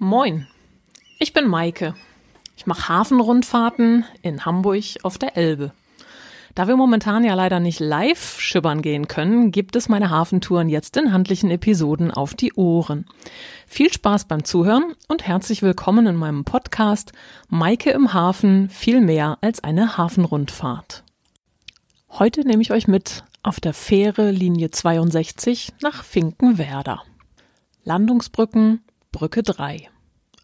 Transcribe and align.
Moin, 0.00 0.46
ich 1.18 1.32
bin 1.32 1.48
Maike. 1.48 1.96
Ich 2.56 2.66
mache 2.66 2.88
Hafenrundfahrten 2.88 4.04
in 4.22 4.44
Hamburg 4.44 4.84
auf 5.02 5.18
der 5.18 5.36
Elbe. 5.36 5.72
Da 6.54 6.68
wir 6.68 6.76
momentan 6.76 7.24
ja 7.24 7.34
leider 7.34 7.58
nicht 7.58 7.80
live 7.80 8.38
schippern 8.38 8.80
gehen 8.80 9.08
können, 9.08 9.50
gibt 9.50 9.74
es 9.74 9.88
meine 9.88 10.10
Hafentouren 10.10 10.68
jetzt 10.68 10.96
in 10.96 11.12
handlichen 11.12 11.50
Episoden 11.50 12.12
auf 12.12 12.34
die 12.34 12.52
Ohren. 12.52 13.06
Viel 13.66 13.92
Spaß 13.92 14.26
beim 14.26 14.44
Zuhören 14.44 14.94
und 15.08 15.26
herzlich 15.26 15.62
willkommen 15.62 16.06
in 16.06 16.14
meinem 16.14 16.44
Podcast 16.44 17.10
Maike 17.48 17.90
im 17.90 18.12
Hafen 18.12 18.68
viel 18.68 19.00
mehr 19.00 19.38
als 19.40 19.64
eine 19.64 19.98
Hafenrundfahrt. 19.98 21.02
Heute 22.08 22.46
nehme 22.46 22.62
ich 22.62 22.70
euch 22.70 22.86
mit 22.86 23.24
auf 23.42 23.58
der 23.58 23.74
Fähre 23.74 24.30
Linie 24.30 24.70
62 24.70 25.72
nach 25.82 26.04
Finkenwerder. 26.04 27.02
Landungsbrücken, 27.82 28.80
Brücke 29.12 29.42
3. 29.42 29.88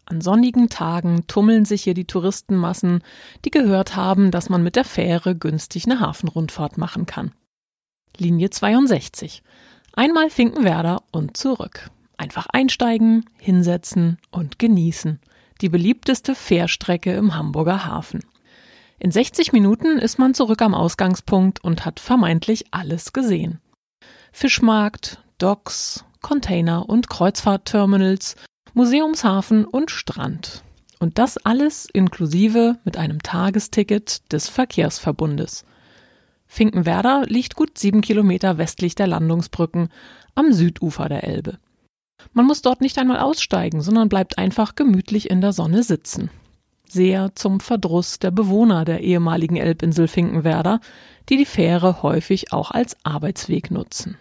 An 0.05 0.21
sonnigen 0.21 0.69
Tagen 0.69 1.27
tummeln 1.27 1.65
sich 1.65 1.83
hier 1.83 1.93
die 1.93 2.05
Touristenmassen, 2.05 3.03
die 3.43 3.51
gehört 3.51 3.95
haben, 3.95 4.31
dass 4.31 4.49
man 4.49 4.63
mit 4.63 4.75
der 4.75 4.85
Fähre 4.85 5.35
günstig 5.35 5.85
eine 5.85 5.99
Hafenrundfahrt 5.99 6.77
machen 6.77 7.05
kann. 7.05 7.31
Linie 8.17 8.49
62. 8.49 9.43
Einmal 9.93 10.29
Finkenwerder 10.29 11.03
und 11.11 11.37
zurück. 11.37 11.89
Einfach 12.17 12.47
einsteigen, 12.47 13.25
hinsetzen 13.37 14.17
und 14.31 14.57
genießen. 14.57 15.19
Die 15.61 15.69
beliebteste 15.69 16.35
Fährstrecke 16.35 17.13
im 17.13 17.35
Hamburger 17.35 17.85
Hafen. 17.85 18.21
In 18.99 19.11
60 19.11 19.53
Minuten 19.53 19.99
ist 19.99 20.17
man 20.17 20.33
zurück 20.33 20.61
am 20.61 20.73
Ausgangspunkt 20.73 21.63
und 21.63 21.85
hat 21.85 21.99
vermeintlich 21.99 22.65
alles 22.71 23.13
gesehen. 23.13 23.59
Fischmarkt, 24.31 25.23
Docks, 25.37 26.05
Container 26.21 26.89
und 26.89 27.09
Kreuzfahrtterminals 27.09 28.35
Museumshafen 28.77 29.63
und 29.63 29.89
Strand. 29.89 30.61
Und 30.99 31.17
das 31.17 31.37
alles 31.37 31.87
inklusive 31.93 32.77
mit 32.83 32.97
einem 32.97 33.23
Tagesticket 33.23 34.29
des 34.33 34.49
Verkehrsverbundes. 34.49 35.63
Finkenwerder 36.45 37.23
liegt 37.25 37.55
gut 37.55 37.77
sieben 37.77 38.01
Kilometer 38.01 38.57
westlich 38.57 38.93
der 38.93 39.07
Landungsbrücken 39.07 39.87
am 40.35 40.51
Südufer 40.51 41.07
der 41.07 41.23
Elbe. 41.23 41.57
Man 42.33 42.45
muss 42.45 42.61
dort 42.61 42.81
nicht 42.81 42.97
einmal 42.99 43.19
aussteigen, 43.19 43.79
sondern 43.79 44.09
bleibt 44.09 44.37
einfach 44.37 44.75
gemütlich 44.75 45.29
in 45.29 45.39
der 45.39 45.53
Sonne 45.53 45.81
sitzen. 45.81 46.29
Sehr 46.85 47.33
zum 47.33 47.61
Verdruss 47.61 48.19
der 48.19 48.31
Bewohner 48.31 48.83
der 48.83 48.99
ehemaligen 48.99 49.55
Elbinsel 49.55 50.09
Finkenwerder, 50.09 50.81
die 51.29 51.37
die 51.37 51.45
Fähre 51.45 52.03
häufig 52.03 52.51
auch 52.51 52.71
als 52.71 52.97
Arbeitsweg 53.05 53.71
nutzen. 53.71 54.17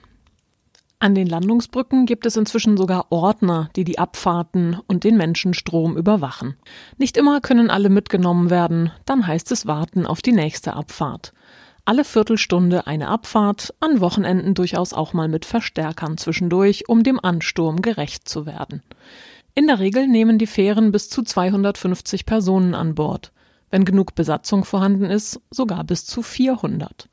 An 1.04 1.14
den 1.14 1.26
Landungsbrücken 1.26 2.06
gibt 2.06 2.24
es 2.24 2.34
inzwischen 2.34 2.78
sogar 2.78 3.12
Ordner, 3.12 3.68
die 3.76 3.84
die 3.84 3.98
Abfahrten 3.98 4.80
und 4.86 5.04
den 5.04 5.18
Menschenstrom 5.18 5.98
überwachen. 5.98 6.56
Nicht 6.96 7.18
immer 7.18 7.42
können 7.42 7.68
alle 7.68 7.90
mitgenommen 7.90 8.48
werden, 8.48 8.90
dann 9.04 9.26
heißt 9.26 9.52
es 9.52 9.66
warten 9.66 10.06
auf 10.06 10.22
die 10.22 10.32
nächste 10.32 10.72
Abfahrt. 10.72 11.34
Alle 11.84 12.04
Viertelstunde 12.04 12.86
eine 12.86 13.08
Abfahrt, 13.08 13.74
an 13.80 14.00
Wochenenden 14.00 14.54
durchaus 14.54 14.94
auch 14.94 15.12
mal 15.12 15.28
mit 15.28 15.44
Verstärkern 15.44 16.16
zwischendurch, 16.16 16.88
um 16.88 17.02
dem 17.02 17.22
Ansturm 17.22 17.82
gerecht 17.82 18.26
zu 18.26 18.46
werden. 18.46 18.82
In 19.54 19.66
der 19.66 19.80
Regel 19.80 20.06
nehmen 20.08 20.38
die 20.38 20.46
Fähren 20.46 20.90
bis 20.90 21.10
zu 21.10 21.22
250 21.22 22.24
Personen 22.24 22.74
an 22.74 22.94
Bord. 22.94 23.30
Wenn 23.70 23.84
genug 23.84 24.14
Besatzung 24.14 24.64
vorhanden 24.64 25.04
ist, 25.04 25.38
sogar 25.50 25.84
bis 25.84 26.06
zu 26.06 26.22
400. 26.22 27.10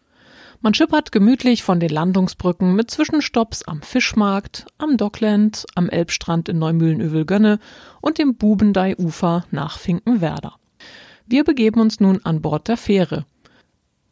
Man 0.64 0.76
schippert 0.76 1.12
gemütlich 1.12 1.64
von 1.64 1.80
den 1.80 1.90
Landungsbrücken 1.90 2.76
mit 2.76 2.92
Zwischenstopps 2.92 3.64
am 3.64 3.82
Fischmarkt, 3.82 4.68
am 4.78 4.96
Dockland, 4.96 5.66
am 5.74 5.90
Elbstrand 5.90 6.50
in 6.50 6.60
Neumühlen-Övelgönne 6.60 7.58
und 8.00 8.20
dem 8.20 8.36
Bubendei-Ufer 8.36 9.46
nach 9.50 9.80
Finkenwerder. 9.80 10.54
Wir 11.26 11.44
begeben 11.44 11.82
uns 11.82 12.00
nun 12.00 12.24
an 12.26 12.44
Bord 12.44 12.68
der 12.68 12.78
Fähre. 12.78 13.26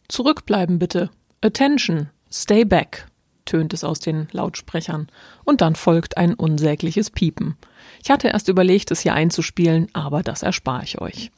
Zurückbleiben 0.07 0.79
bitte. 0.79 1.11
Attention. 1.41 2.09
Stay 2.31 2.65
back, 2.65 3.05
tönt 3.45 3.71
es 3.75 3.83
aus 3.83 3.99
den 3.99 4.27
Lautsprechern. 4.31 5.07
Und 5.45 5.61
dann 5.61 5.75
folgt 5.75 6.17
ein 6.17 6.33
unsägliches 6.33 7.11
Piepen. 7.11 7.57
Ich 8.03 8.09
hatte 8.09 8.29
erst 8.29 8.47
überlegt, 8.47 8.89
es 8.89 9.01
hier 9.01 9.13
einzuspielen, 9.13 9.87
aber 9.93 10.23
das 10.23 10.41
erspare 10.41 10.83
ich 10.83 10.99
euch. 10.99 11.31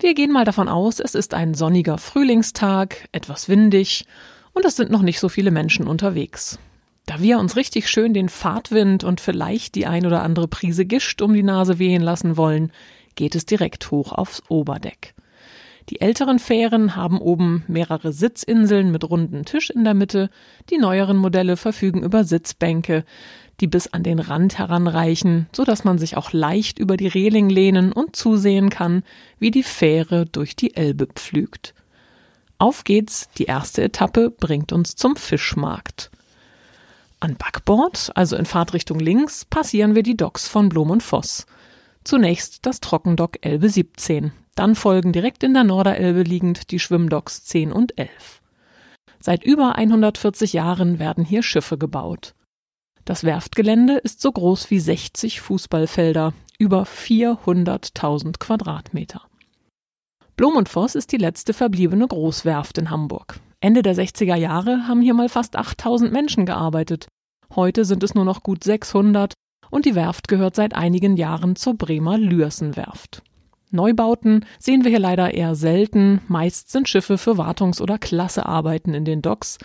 Wir 0.00 0.14
gehen 0.14 0.32
mal 0.32 0.44
davon 0.44 0.68
aus, 0.68 0.98
es 0.98 1.14
ist 1.14 1.32
ein 1.32 1.54
sonniger 1.54 1.96
Frühlingstag, 1.96 3.08
etwas 3.12 3.48
windig 3.48 4.04
und 4.52 4.64
es 4.64 4.76
sind 4.76 4.90
noch 4.90 5.02
nicht 5.02 5.20
so 5.20 5.28
viele 5.28 5.50
Menschen 5.50 5.86
unterwegs. 5.86 6.58
Da 7.06 7.20
wir 7.20 7.38
uns 7.38 7.56
richtig 7.56 7.88
schön 7.88 8.14
den 8.14 8.28
Fahrtwind 8.28 9.02
und 9.02 9.20
vielleicht 9.20 9.74
die 9.74 9.86
ein 9.86 10.06
oder 10.06 10.22
andere 10.22 10.46
Prise 10.48 10.84
Gischt 10.84 11.20
um 11.20 11.34
die 11.34 11.42
Nase 11.42 11.78
wehen 11.78 12.02
lassen 12.02 12.36
wollen, 12.36 12.70
geht 13.16 13.34
es 13.34 13.44
direkt 13.44 13.90
hoch 13.90 14.12
aufs 14.12 14.42
Oberdeck. 14.48 15.14
Die 15.88 16.00
älteren 16.00 16.38
Fähren 16.38 16.94
haben 16.94 17.18
oben 17.18 17.64
mehrere 17.66 18.12
Sitzinseln 18.12 18.92
mit 18.92 19.08
runden 19.08 19.44
Tisch 19.44 19.68
in 19.68 19.82
der 19.82 19.94
Mitte, 19.94 20.30
die 20.70 20.78
neueren 20.78 21.16
Modelle 21.16 21.56
verfügen 21.56 22.02
über 22.04 22.22
Sitzbänke, 22.22 23.04
die 23.60 23.66
bis 23.66 23.88
an 23.88 24.04
den 24.04 24.20
Rand 24.20 24.58
heranreichen, 24.58 25.48
so 25.52 25.64
dass 25.64 25.84
man 25.84 25.98
sich 25.98 26.16
auch 26.16 26.32
leicht 26.32 26.78
über 26.78 26.96
die 26.96 27.08
Reling 27.08 27.50
lehnen 27.50 27.92
und 27.92 28.14
zusehen 28.14 28.70
kann, 28.70 29.02
wie 29.38 29.50
die 29.50 29.64
Fähre 29.64 30.24
durch 30.24 30.54
die 30.54 30.76
Elbe 30.76 31.06
pflügt. 31.06 31.74
Auf 32.62 32.84
geht's, 32.84 33.28
die 33.38 33.46
erste 33.46 33.82
Etappe 33.82 34.30
bringt 34.30 34.70
uns 34.72 34.94
zum 34.94 35.16
Fischmarkt. 35.16 36.12
An 37.18 37.34
Backbord, 37.34 38.12
also 38.14 38.36
in 38.36 38.46
Fahrtrichtung 38.46 39.00
links, 39.00 39.44
passieren 39.44 39.96
wir 39.96 40.04
die 40.04 40.16
Docks 40.16 40.46
von 40.46 40.68
Blom 40.68 40.90
und 40.90 41.02
Voss. 41.02 41.46
Zunächst 42.04 42.64
das 42.64 42.78
Trockendock 42.78 43.44
Elbe 43.44 43.68
17, 43.68 44.30
dann 44.54 44.76
folgen 44.76 45.12
direkt 45.12 45.42
in 45.42 45.54
der 45.54 45.64
Norderelbe 45.64 46.22
liegend 46.22 46.70
die 46.70 46.78
Schwimmdocks 46.78 47.42
10 47.42 47.72
und 47.72 47.98
11. 47.98 48.40
Seit 49.18 49.42
über 49.42 49.74
140 49.74 50.52
Jahren 50.52 51.00
werden 51.00 51.24
hier 51.24 51.42
Schiffe 51.42 51.78
gebaut. 51.78 52.36
Das 53.04 53.24
Werftgelände 53.24 53.94
ist 53.94 54.20
so 54.20 54.30
groß 54.30 54.70
wie 54.70 54.78
60 54.78 55.40
Fußballfelder, 55.40 56.32
über 56.60 56.84
400.000 56.84 58.38
Quadratmeter. 58.38 59.22
Blom 60.36 60.56
und 60.56 60.68
Voss 60.68 60.94
ist 60.94 61.12
die 61.12 61.18
letzte 61.18 61.52
verbliebene 61.52 62.06
Großwerft 62.06 62.78
in 62.78 62.90
Hamburg. 62.90 63.40
Ende 63.60 63.82
der 63.82 63.94
60er 63.94 64.34
Jahre 64.34 64.88
haben 64.88 65.00
hier 65.00 65.14
mal 65.14 65.28
fast 65.28 65.56
8000 65.56 66.12
Menschen 66.12 66.46
gearbeitet. 66.46 67.06
Heute 67.54 67.84
sind 67.84 68.02
es 68.02 68.14
nur 68.14 68.24
noch 68.24 68.42
gut 68.42 68.64
600 68.64 69.34
und 69.70 69.84
die 69.84 69.94
Werft 69.94 70.28
gehört 70.28 70.56
seit 70.56 70.74
einigen 70.74 71.16
Jahren 71.16 71.56
zur 71.56 71.74
Bremer 71.74 72.18
Lürsenwerft. 72.18 73.22
Neubauten 73.70 74.44
sehen 74.58 74.84
wir 74.84 74.90
hier 74.90 74.98
leider 74.98 75.32
eher 75.32 75.54
selten. 75.54 76.20
Meist 76.28 76.70
sind 76.70 76.88
Schiffe 76.88 77.18
für 77.18 77.38
Wartungs- 77.38 77.80
oder 77.80 77.98
Klassearbeiten 77.98 78.94
in 78.94 79.04
den 79.04 79.22
Docks 79.22 79.58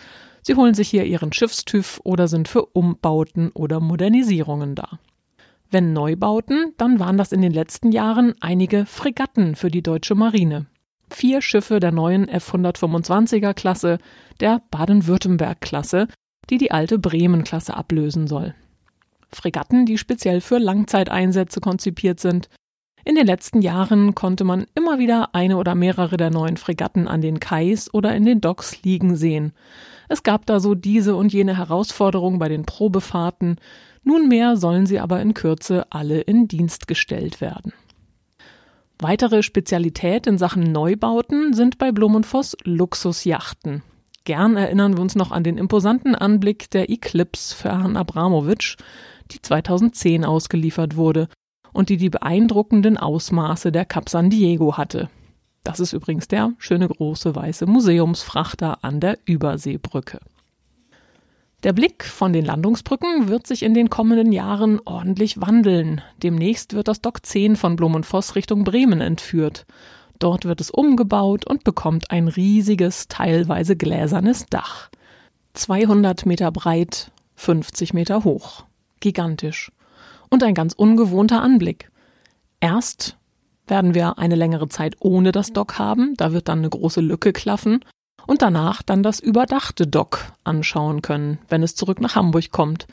Sie 0.48 0.54
holen 0.54 0.72
sich 0.72 0.88
hier 0.88 1.04
ihren 1.04 1.32
Schiffstüv 1.32 2.00
oder 2.04 2.26
sind 2.26 2.48
für 2.48 2.64
Umbauten 2.64 3.50
oder 3.50 3.80
Modernisierungen 3.80 4.74
da. 4.74 4.98
Wenn 5.70 5.92
Neubauten, 5.92 6.72
dann 6.78 6.98
waren 6.98 7.18
das 7.18 7.32
in 7.32 7.42
den 7.42 7.52
letzten 7.52 7.92
Jahren 7.92 8.34
einige 8.40 8.86
Fregatten 8.86 9.54
für 9.54 9.70
die 9.70 9.82
deutsche 9.82 10.14
Marine. 10.14 10.66
Vier 11.10 11.42
Schiffe 11.42 11.78
der 11.78 11.92
neuen 11.92 12.26
F-125er 12.26 13.52
Klasse, 13.52 13.98
der 14.40 14.62
Baden-Württemberg-Klasse, 14.70 16.08
die 16.48 16.56
die 16.56 16.70
alte 16.70 16.98
Bremen-Klasse 16.98 17.76
ablösen 17.76 18.26
soll. 18.26 18.54
Fregatten, 19.30 19.84
die 19.84 19.98
speziell 19.98 20.40
für 20.40 20.58
Langzeiteinsätze 20.58 21.60
konzipiert 21.60 22.18
sind. 22.18 22.48
In 23.04 23.14
den 23.14 23.26
letzten 23.26 23.60
Jahren 23.60 24.14
konnte 24.14 24.44
man 24.44 24.66
immer 24.74 24.98
wieder 24.98 25.34
eine 25.34 25.58
oder 25.58 25.74
mehrere 25.74 26.16
der 26.16 26.30
neuen 26.30 26.56
Fregatten 26.56 27.08
an 27.08 27.20
den 27.20 27.40
Kais 27.40 27.92
oder 27.92 28.14
in 28.14 28.24
den 28.24 28.40
Docks 28.40 28.82
liegen 28.82 29.16
sehen. 29.16 29.52
Es 30.08 30.22
gab 30.22 30.46
da 30.46 30.60
so 30.60 30.74
diese 30.74 31.14
und 31.14 31.32
jene 31.32 31.56
Herausforderung 31.56 32.38
bei 32.38 32.48
den 32.48 32.64
Probefahrten, 32.64 33.56
nunmehr 34.04 34.56
sollen 34.56 34.86
sie 34.86 35.00
aber 35.00 35.20
in 35.20 35.34
Kürze 35.34 35.86
alle 35.90 36.20
in 36.20 36.48
Dienst 36.48 36.88
gestellt 36.88 37.40
werden. 37.40 37.72
Weitere 38.98 39.42
Spezialität 39.42 40.26
in 40.26 40.38
Sachen 40.38 40.72
Neubauten 40.72 41.52
sind 41.52 41.78
bei 41.78 41.92
Blum 41.92 42.16
und 42.16 42.26
Voss 42.26 42.56
Luxusjachten. 42.64 43.82
Gern 44.24 44.56
erinnern 44.56 44.96
wir 44.96 45.00
uns 45.00 45.14
noch 45.14 45.30
an 45.30 45.44
den 45.44 45.56
imposanten 45.56 46.14
Anblick 46.14 46.70
der 46.70 46.90
Eclipse 46.90 47.54
für 47.54 47.70
Herrn 47.70 47.96
Abramowitsch, 47.96 48.76
die 49.30 49.40
2010 49.40 50.24
ausgeliefert 50.24 50.96
wurde 50.96 51.28
und 51.72 51.88
die 51.88 51.96
die 51.96 52.10
beeindruckenden 52.10 52.96
Ausmaße 52.96 53.70
der 53.70 53.84
Cap 53.84 54.08
San 54.08 54.30
Diego 54.30 54.76
hatte. 54.76 55.08
Das 55.64 55.80
ist 55.80 55.92
übrigens 55.92 56.28
der 56.28 56.52
schöne 56.58 56.88
große 56.88 57.34
weiße 57.34 57.66
Museumsfrachter 57.66 58.82
an 58.82 59.00
der 59.00 59.18
Überseebrücke. 59.26 60.18
Der 61.64 61.72
Blick 61.72 62.04
von 62.04 62.32
den 62.32 62.44
Landungsbrücken 62.44 63.26
wird 63.26 63.48
sich 63.48 63.64
in 63.64 63.74
den 63.74 63.90
kommenden 63.90 64.30
Jahren 64.30 64.80
ordentlich 64.84 65.40
wandeln. 65.40 66.02
Demnächst 66.22 66.72
wird 66.72 66.86
das 66.86 67.00
Dock 67.00 67.26
10 67.26 67.56
von 67.56 67.74
Blum 67.74 67.96
und 67.96 68.06
Voss 68.06 68.36
Richtung 68.36 68.62
Bremen 68.62 69.00
entführt. 69.00 69.66
Dort 70.20 70.44
wird 70.44 70.60
es 70.60 70.70
umgebaut 70.70 71.48
und 71.48 71.64
bekommt 71.64 72.12
ein 72.12 72.28
riesiges, 72.28 73.08
teilweise 73.08 73.74
gläsernes 73.74 74.46
Dach. 74.46 74.88
200 75.54 76.26
Meter 76.26 76.52
breit, 76.52 77.10
50 77.34 77.92
Meter 77.92 78.22
hoch. 78.22 78.64
Gigantisch. 79.00 79.72
Und 80.30 80.44
ein 80.44 80.54
ganz 80.54 80.74
ungewohnter 80.74 81.42
Anblick. 81.42 81.90
Erst 82.60 83.16
werden 83.66 83.94
wir 83.94 84.18
eine 84.18 84.36
längere 84.36 84.68
Zeit 84.68 84.94
ohne 85.00 85.32
das 85.32 85.52
Dock 85.52 85.76
haben, 85.76 86.14
da 86.16 86.32
wird 86.32 86.48
dann 86.48 86.60
eine 86.60 86.70
große 86.70 87.00
Lücke 87.00 87.32
klaffen 87.32 87.80
und 88.28 88.42
danach 88.42 88.82
dann 88.82 89.02
das 89.02 89.20
überdachte 89.20 89.86
Dock 89.86 90.32
anschauen 90.44 91.00
können, 91.00 91.38
wenn 91.48 91.62
es 91.62 91.74
zurück 91.74 91.98
nach 91.98 92.14
Hamburg 92.14 92.52
kommt. 92.52 92.86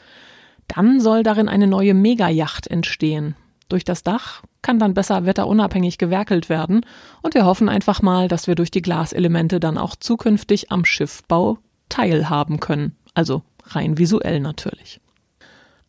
Dann 0.69 1.01
soll 1.01 1.23
darin 1.23 1.49
eine 1.49 1.67
neue 1.67 1.93
Megayacht 1.93 2.67
entstehen. 2.67 3.35
Durch 3.67 3.83
das 3.83 4.01
Dach 4.01 4.43
kann 4.61 4.79
dann 4.79 4.93
besser 4.93 5.25
wetterunabhängig 5.25 5.97
gewerkelt 5.97 6.47
werden 6.47 6.85
und 7.21 7.33
wir 7.33 7.45
hoffen 7.45 7.67
einfach 7.67 8.01
mal, 8.01 8.29
dass 8.29 8.47
wir 8.47 8.55
durch 8.55 8.71
die 8.71 8.81
Glaselemente 8.81 9.59
dann 9.59 9.77
auch 9.77 9.97
zukünftig 9.97 10.71
am 10.71 10.85
Schiffbau 10.85 11.57
teilhaben 11.89 12.61
können. 12.61 12.95
Also 13.13 13.43
rein 13.65 13.97
visuell 13.97 14.39
natürlich. 14.39 15.01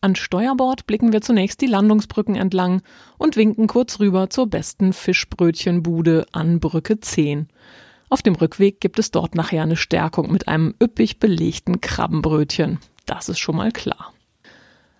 An 0.01 0.15
Steuerbord 0.15 0.87
blicken 0.87 1.13
wir 1.13 1.21
zunächst 1.21 1.61
die 1.61 1.67
Landungsbrücken 1.67 2.35
entlang 2.35 2.81
und 3.17 3.37
winken 3.37 3.67
kurz 3.67 4.01
rüber 4.01 4.29
zur 4.29 4.47
besten 4.47 4.91
Fischbrötchenbude 4.91 6.25
an 6.33 6.59
Brücke 6.59 6.99
10. 6.99 7.47
Auf 8.09 8.21
dem 8.21 8.35
Rückweg 8.35 8.79
gibt 8.79 8.99
es 8.99 9.11
dort 9.11 9.35
nachher 9.35 9.63
eine 9.63 9.75
Stärkung 9.75 10.31
mit 10.31 10.47
einem 10.47 10.73
üppig 10.81 11.19
belegten 11.19 11.81
Krabbenbrötchen. 11.81 12.79
Das 13.05 13.27
ist 13.27 13.39
schon 13.39 13.57
mal 13.57 13.71
klar. 13.71 14.13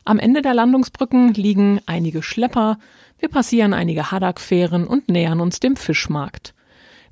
Am 0.04 0.19
Ende 0.19 0.42
der 0.42 0.54
Landungsbrücken 0.54 1.33
liegen 1.33 1.81
einige 1.86 2.24
Schlepper, 2.24 2.80
wir 3.19 3.30
passieren 3.30 3.74
einige 3.74 4.12
Haddock-Fähren 4.12 4.88
und 4.88 5.09
nähern 5.09 5.42
uns 5.42 5.59
dem 5.59 5.75
Fischmarkt. 5.75 6.54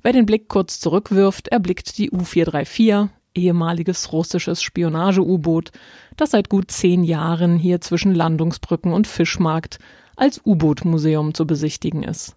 Wer 0.02 0.12
den 0.12 0.26
Blick 0.26 0.48
kurz 0.48 0.80
zurückwirft, 0.80 1.48
erblickt 1.48 1.98
die 1.98 2.10
U-434, 2.10 3.08
ehemaliges 3.34 4.12
russisches 4.12 4.62
Spionage-U-Boot, 4.62 5.72
das 6.16 6.30
seit 6.30 6.48
gut 6.48 6.70
zehn 6.70 7.04
Jahren 7.04 7.58
hier 7.58 7.80
zwischen 7.80 8.14
Landungsbrücken 8.14 8.92
und 8.92 9.06
Fischmarkt 9.06 9.78
als 10.16 10.40
U-Boot-Museum 10.44 11.34
zu 11.34 11.46
besichtigen 11.46 12.02
ist. 12.02 12.36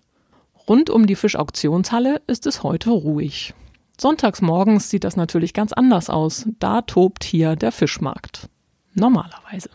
Rund 0.70 0.92
um 0.92 1.08
die 1.08 1.16
Fischauktionshalle 1.16 2.22
ist 2.28 2.46
es 2.46 2.62
heute 2.62 2.92
ruhig. 2.92 3.56
Sonntags 4.00 4.40
morgens 4.40 4.92
sieht 4.92 5.04
das 5.04 5.16
natürlich 5.16 5.56
ganz 5.56 5.74
anders 5.74 6.12
aus. 6.12 6.48
Da 6.60 6.84
tobt 6.84 7.24
hier 7.24 7.56
der 7.56 7.72
Fischmarkt. 7.72 8.50
Normalerweise. 8.94 9.72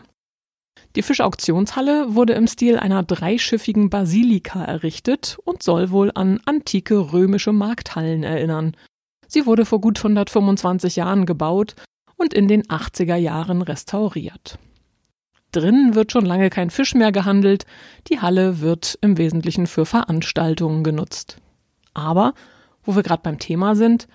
Die 0.95 1.01
Fischauktionshalle 1.01 2.15
wurde 2.15 2.31
im 2.31 2.47
Stil 2.47 2.79
einer 2.79 3.03
dreischiffigen 3.03 3.89
Basilika 3.89 4.63
errichtet 4.63 5.37
und 5.43 5.61
soll 5.61 5.91
wohl 5.91 6.11
an 6.15 6.39
antike 6.45 7.11
römische 7.11 7.51
Markthallen 7.51 8.23
erinnern. 8.23 8.77
Sie 9.27 9.45
wurde 9.45 9.65
vor 9.65 9.81
gut 9.81 9.97
125 9.97 10.95
Jahren 10.95 11.25
gebaut 11.25 11.75
und 12.15 12.33
in 12.33 12.47
den 12.47 12.63
80er 12.63 13.17
Jahren 13.17 13.61
restauriert. 13.61 14.57
Drinnen 15.55 15.95
wird 15.95 16.11
schon 16.11 16.25
lange 16.25 16.49
kein 16.49 16.69
Fisch 16.69 16.93
mehr 16.95 17.11
gehandelt, 17.11 17.65
die 18.09 18.19
Halle 18.19 18.59
wird 18.59 18.97
im 19.01 19.17
Wesentlichen 19.17 19.67
für 19.67 19.85
Veranstaltungen 19.85 20.83
genutzt. 20.83 21.37
Aber, 21.93 22.33
wo 22.83 22.95
wir 22.95 23.03
gerade 23.03 23.23
beim 23.23 23.39
Thema 23.39 23.75
sind, 23.75 24.07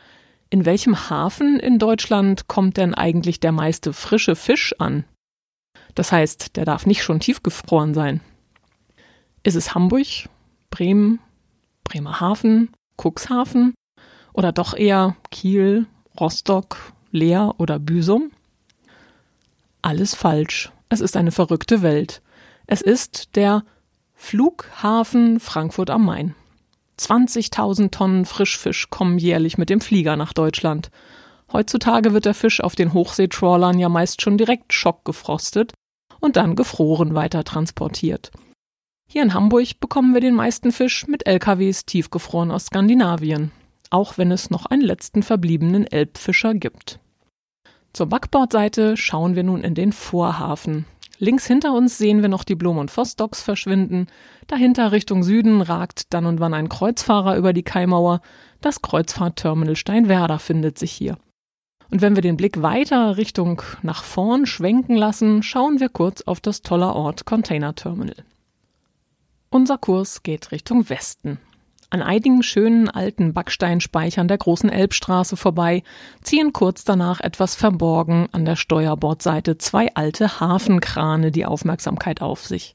in 0.51 0.67
welchem 0.67 1.09
Hafen 1.09 1.59
in 1.59 1.79
Deutschland 1.79 2.47
kommt 2.47 2.77
denn 2.77 2.95
eigentlich 2.95 3.41
der 3.41 3.53
meiste 3.53 3.93
frische 3.93 4.37
Fisch 4.37 4.75
an? 4.79 5.05
Das 5.95 6.13
heißt, 6.13 6.57
der 6.57 6.65
darf 6.65 6.87
nicht 6.87 7.03
schon 7.03 7.21
tiefgefroren 7.21 7.95
sein. 7.95 8.21
Ist 9.43 9.57
es 9.57 9.75
Hamburg, 9.75 10.29
Bremen, 10.69 11.21
Bremerhaven, 11.85 12.71
Cuxhaven 13.01 13.75
oder 14.35 14.53
doch 14.53 14.75
eher 14.75 15.17
Kiel, 15.31 15.87
Rostock, 16.19 16.77
Leer 17.11 17.55
oder 17.59 17.79
Büsum? 17.79 18.31
Alles 19.83 20.15
falsch. 20.15 20.71
Es 20.91 21.01
ist 21.01 21.17
eine 21.17 21.33
verrückte 21.33 21.81
Welt. 21.81 22.21
Es 22.67 22.83
ist 22.83 23.37
der 23.37 23.65
Flughafen 24.13 25.41
Frankfurt 25.41 25.89
am 25.89 26.05
Main. 26.05 26.35
20.000 26.99 27.91
Tonnen 27.91 28.27
Frischfisch 28.27 28.91
kommen 28.91 29.17
jährlich 29.17 29.57
mit 29.57 29.71
dem 29.71 29.81
Flieger 29.81 30.17
nach 30.17 30.35
Deutschland. 30.35 30.91
Heutzutage 31.51 32.13
wird 32.13 32.27
der 32.27 32.35
Fisch 32.35 32.61
auf 32.61 32.75
den 32.75 32.93
Hochseetrawlern 32.93 33.79
ja 33.79 33.89
meist 33.89 34.21
schon 34.21 34.37
direkt 34.37 34.75
schockgefrostet 34.75 35.73
und 36.21 36.37
dann 36.37 36.57
gefroren 36.57 37.15
weiter 37.15 37.45
transportiert. 37.45 38.31
Hier 39.09 39.23
in 39.23 39.33
Hamburg 39.33 39.81
bekommen 39.81 40.13
wir 40.13 40.21
den 40.21 40.35
meisten 40.35 40.71
Fisch 40.71 41.07
mit 41.07 41.27
LKWs 41.27 41.87
tiefgefroren 41.87 42.51
aus 42.51 42.67
Skandinavien 42.67 43.51
auch 43.91 44.17
wenn 44.17 44.31
es 44.31 44.51
noch 44.51 44.67
einen 44.67 44.83
letzten 44.83 45.23
verbliebenen 45.23 45.87
Elbfischer 45.87 46.55
gibt. 46.55 47.01
Zur 47.93 48.07
Backbordseite 48.07 48.97
schauen 48.97 49.35
wir 49.35 49.43
nun 49.43 49.63
in 49.63 49.75
den 49.75 49.93
Vorhafen. 49.93 50.87
Links 51.19 51.47
hinter 51.47 51.75
uns 51.75 51.99
sehen 51.99 52.23
wir 52.23 52.29
noch 52.29 52.45
die 52.45 52.55
Blom- 52.55 52.79
und 52.79 52.91
Voss-Docks 52.91 53.43
verschwinden. 53.43 54.07
Dahinter 54.47 54.91
Richtung 54.91 55.23
Süden 55.23 55.61
ragt 55.61 56.15
dann 56.15 56.25
und 56.25 56.41
wann 56.41 56.55
ein 56.55 56.71
Kreuzfahrer 56.71 57.37
über 57.37 57.53
die 57.53 57.63
Kaimauer. 57.63 58.23
Das 58.63 58.81
Kreuzfahrtterminal 58.81 59.77
Steinwerder 59.77 60.39
findet 60.39 60.79
sich 60.79 60.93
hier. 60.93 61.19
Und 61.91 62.01
wenn 62.01 62.15
wir 62.15 62.23
den 62.23 62.37
Blick 62.37 62.63
weiter 62.63 63.17
Richtung 63.17 63.61
nach 63.83 64.05
vorn 64.05 64.47
schwenken 64.47 64.97
lassen, 64.97 65.43
schauen 65.43 65.81
wir 65.81 65.89
kurz 65.89 66.23
auf 66.23 66.41
das 66.41 66.63
tolle 66.63 66.95
Ort 66.95 67.27
Container 67.27 67.75
Terminal. 67.75 68.25
Unser 69.51 69.77
Kurs 69.77 70.23
geht 70.23 70.53
Richtung 70.53 70.89
Westen. 70.89 71.39
An 71.93 72.03
einigen 72.03 72.45
schönen 72.45 72.89
alten 72.89 73.35
Backsteinspeichern 73.35 74.29
der 74.29 74.39
großen 74.39 74.71
Elbstraße 74.71 75.37
vorbei, 75.37 75.83
ziehen 76.23 76.53
kurz 76.53 76.85
danach 76.85 77.21
etwas 77.21 77.57
verborgen 77.57 78.29
an 78.31 78.45
der 78.45 78.55
Steuerbordseite 78.55 79.59
zwei 79.59 79.93
alte 79.95 80.39
Hafenkrane 80.39 81.33
die 81.33 81.47
Aufmerksamkeit 81.47 82.23
auf 82.23 82.47
sich. 82.47 82.75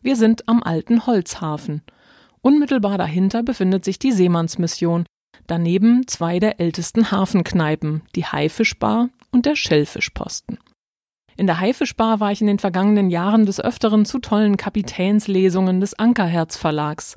Wir 0.00 0.14
sind 0.14 0.48
am 0.48 0.62
alten 0.62 1.06
Holzhafen. 1.06 1.82
Unmittelbar 2.40 2.98
dahinter 2.98 3.42
befindet 3.42 3.84
sich 3.84 3.98
die 3.98 4.12
Seemannsmission, 4.12 5.06
daneben 5.48 6.06
zwei 6.06 6.38
der 6.38 6.60
ältesten 6.60 7.10
Hafenkneipen, 7.10 8.02
die 8.14 8.26
Haifischbar 8.26 9.08
und 9.32 9.44
der 9.44 9.56
Schellfischposten. 9.56 10.58
In 11.36 11.46
der 11.46 11.58
Haifischbar 11.58 12.20
war 12.20 12.30
ich 12.30 12.40
in 12.40 12.46
den 12.46 12.58
vergangenen 12.58 13.10
Jahren 13.10 13.46
des 13.46 13.60
Öfteren 13.60 14.04
zu 14.04 14.18
tollen 14.18 14.56
Kapitänslesungen 14.56 15.80
des 15.80 15.98
Ankerherz 15.98 16.56
Verlags. 16.56 17.16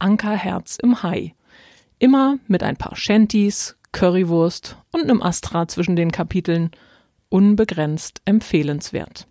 Ankerherz 0.00 0.78
im 0.82 1.02
Hai. 1.02 1.34
Immer 1.98 2.38
mit 2.46 2.62
ein 2.62 2.76
paar 2.76 2.96
Shanties, 2.96 3.76
Currywurst 3.92 4.76
und 4.92 5.02
einem 5.02 5.22
Astra 5.22 5.68
zwischen 5.68 5.96
den 5.96 6.12
Kapiteln. 6.12 6.70
Unbegrenzt 7.28 8.22
empfehlenswert. 8.24 9.26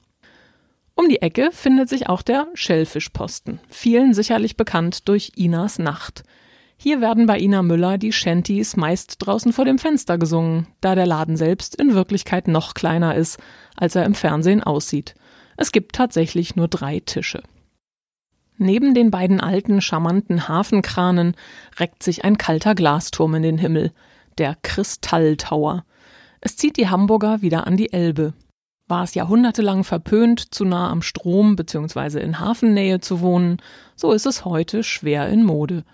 Um 0.95 1.07
die 1.07 1.21
Ecke 1.21 1.51
findet 1.51 1.87
sich 1.87 2.09
auch 2.09 2.21
der 2.21 2.47
Schellfischposten, 2.53 3.59
vielen 3.69 4.13
sicherlich 4.13 4.57
bekannt 4.57 5.07
durch 5.07 5.31
Inas 5.35 5.79
Nacht. 5.79 6.23
Hier 6.75 7.01
werden 7.01 7.25
bei 7.25 7.39
Ina 7.39 7.61
Müller 7.61 7.97
die 7.97 8.11
Shanties 8.13 8.77
meist 8.77 9.15
draußen 9.19 9.51
vor 9.51 9.65
dem 9.65 9.79
Fenster 9.79 10.17
gesungen, 10.17 10.67
da 10.81 10.95
der 10.95 11.05
Laden 11.05 11.35
selbst 11.35 11.75
in 11.75 11.93
Wirklichkeit 11.93 12.47
noch 12.47 12.73
kleiner 12.73 13.15
ist, 13.15 13.37
als 13.75 13.95
er 13.95 14.05
im 14.05 14.13
Fernsehen 14.13 14.63
aussieht. 14.63 15.15
Es 15.57 15.71
gibt 15.71 15.95
tatsächlich 15.95 16.55
nur 16.55 16.67
drei 16.67 17.01
Tische. 17.01 17.43
Neben 18.61 18.93
den 18.93 19.09
beiden 19.09 19.39
alten, 19.39 19.79
charmanten 19.79 20.49
Hafenkranen 20.49 21.33
reckt 21.79 22.03
sich 22.03 22.25
ein 22.25 22.37
kalter 22.37 22.75
Glasturm 22.75 23.33
in 23.35 23.41
den 23.41 23.57
Himmel, 23.57 23.93
der 24.37 24.57
Kristalltower. 24.61 25.85
Es 26.41 26.57
zieht 26.57 26.75
die 26.75 26.89
Hamburger 26.89 27.41
wieder 27.41 27.67
an 27.67 27.77
die 27.77 27.93
Elbe. 27.93 28.33
War 28.89 29.05
es 29.05 29.13
jahrhundertelang 29.13 29.85
verpönt, 29.85 30.53
zu 30.53 30.65
nah 30.65 30.91
am 30.91 31.01
Strom 31.01 31.55
bzw. 31.55 32.19
in 32.19 32.41
Hafennähe 32.41 32.99
zu 32.99 33.21
wohnen, 33.21 33.61
so 33.95 34.11
ist 34.11 34.25
es 34.25 34.43
heute 34.43 34.83
schwer 34.83 35.29
in 35.29 35.45
Mode. 35.45 35.85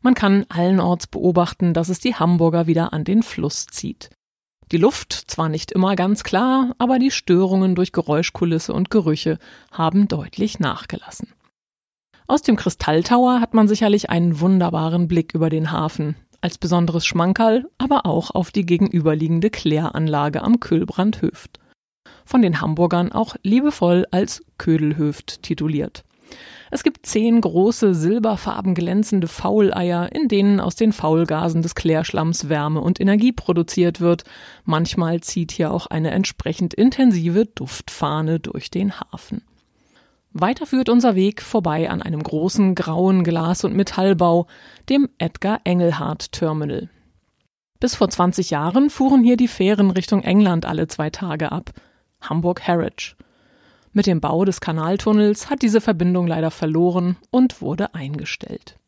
Man 0.00 0.14
kann 0.14 0.46
allenorts 0.48 1.08
beobachten, 1.08 1.74
dass 1.74 1.90
es 1.90 2.00
die 2.00 2.14
Hamburger 2.14 2.66
wieder 2.66 2.94
an 2.94 3.04
den 3.04 3.22
Fluss 3.22 3.66
zieht. 3.66 4.08
Die 4.72 4.78
Luft 4.78 5.12
zwar 5.12 5.50
nicht 5.50 5.70
immer 5.70 5.96
ganz 5.96 6.24
klar, 6.24 6.74
aber 6.78 6.98
die 6.98 7.10
Störungen 7.10 7.74
durch 7.74 7.92
Geräuschkulisse 7.92 8.72
und 8.72 8.90
Gerüche 8.90 9.38
haben 9.70 10.08
deutlich 10.08 10.60
nachgelassen. 10.60 11.28
Aus 12.28 12.42
dem 12.42 12.56
Kristalltower 12.56 13.40
hat 13.40 13.54
man 13.54 13.68
sicherlich 13.68 14.10
einen 14.10 14.40
wunderbaren 14.40 15.06
Blick 15.06 15.32
über 15.32 15.48
den 15.48 15.70
Hafen, 15.70 16.16
als 16.40 16.58
besonderes 16.58 17.06
Schmankerl, 17.06 17.66
aber 17.78 18.04
auch 18.04 18.32
auf 18.32 18.50
die 18.50 18.66
gegenüberliegende 18.66 19.48
Kläranlage 19.48 20.42
am 20.42 20.58
Köhlbrandhöft. 20.58 21.60
Von 22.24 22.42
den 22.42 22.60
Hamburgern 22.60 23.12
auch 23.12 23.36
liebevoll 23.44 24.06
als 24.10 24.42
Ködelhöft 24.58 25.42
tituliert. 25.42 26.02
Es 26.72 26.82
gibt 26.82 27.06
zehn 27.06 27.40
große 27.40 27.94
silberfarben 27.94 28.74
glänzende 28.74 29.28
Fauleier, 29.28 30.10
in 30.12 30.26
denen 30.26 30.58
aus 30.58 30.74
den 30.74 30.92
Faulgasen 30.92 31.62
des 31.62 31.76
Klärschlamms 31.76 32.48
Wärme 32.48 32.80
und 32.80 33.00
Energie 33.00 33.30
produziert 33.30 34.00
wird. 34.00 34.24
Manchmal 34.64 35.20
zieht 35.20 35.52
hier 35.52 35.70
auch 35.70 35.86
eine 35.86 36.10
entsprechend 36.10 36.74
intensive 36.74 37.46
Duftfahne 37.46 38.40
durch 38.40 38.72
den 38.72 38.98
Hafen. 38.98 39.42
Weiter 40.38 40.66
führt 40.66 40.90
unser 40.90 41.14
Weg 41.14 41.40
vorbei 41.40 41.88
an 41.88 42.02
einem 42.02 42.22
großen 42.22 42.74
grauen 42.74 43.24
Glas- 43.24 43.64
und 43.64 43.74
Metallbau, 43.74 44.46
dem 44.90 45.08
Edgar 45.16 45.60
Engelhardt 45.64 46.30
Terminal. 46.30 46.90
Bis 47.80 47.94
vor 47.94 48.10
20 48.10 48.50
Jahren 48.50 48.90
fuhren 48.90 49.22
hier 49.22 49.38
die 49.38 49.48
Fähren 49.48 49.90
Richtung 49.90 50.22
England 50.22 50.66
alle 50.66 50.88
zwei 50.88 51.08
Tage 51.08 51.52
ab. 51.52 51.70
Hamburg 52.20 52.68
Harwich. 52.68 53.16
Mit 53.94 54.06
dem 54.06 54.20
Bau 54.20 54.44
des 54.44 54.60
Kanaltunnels 54.60 55.48
hat 55.48 55.62
diese 55.62 55.80
Verbindung 55.80 56.26
leider 56.26 56.50
verloren 56.50 57.16
und 57.30 57.62
wurde 57.62 57.94
eingestellt. 57.94 58.78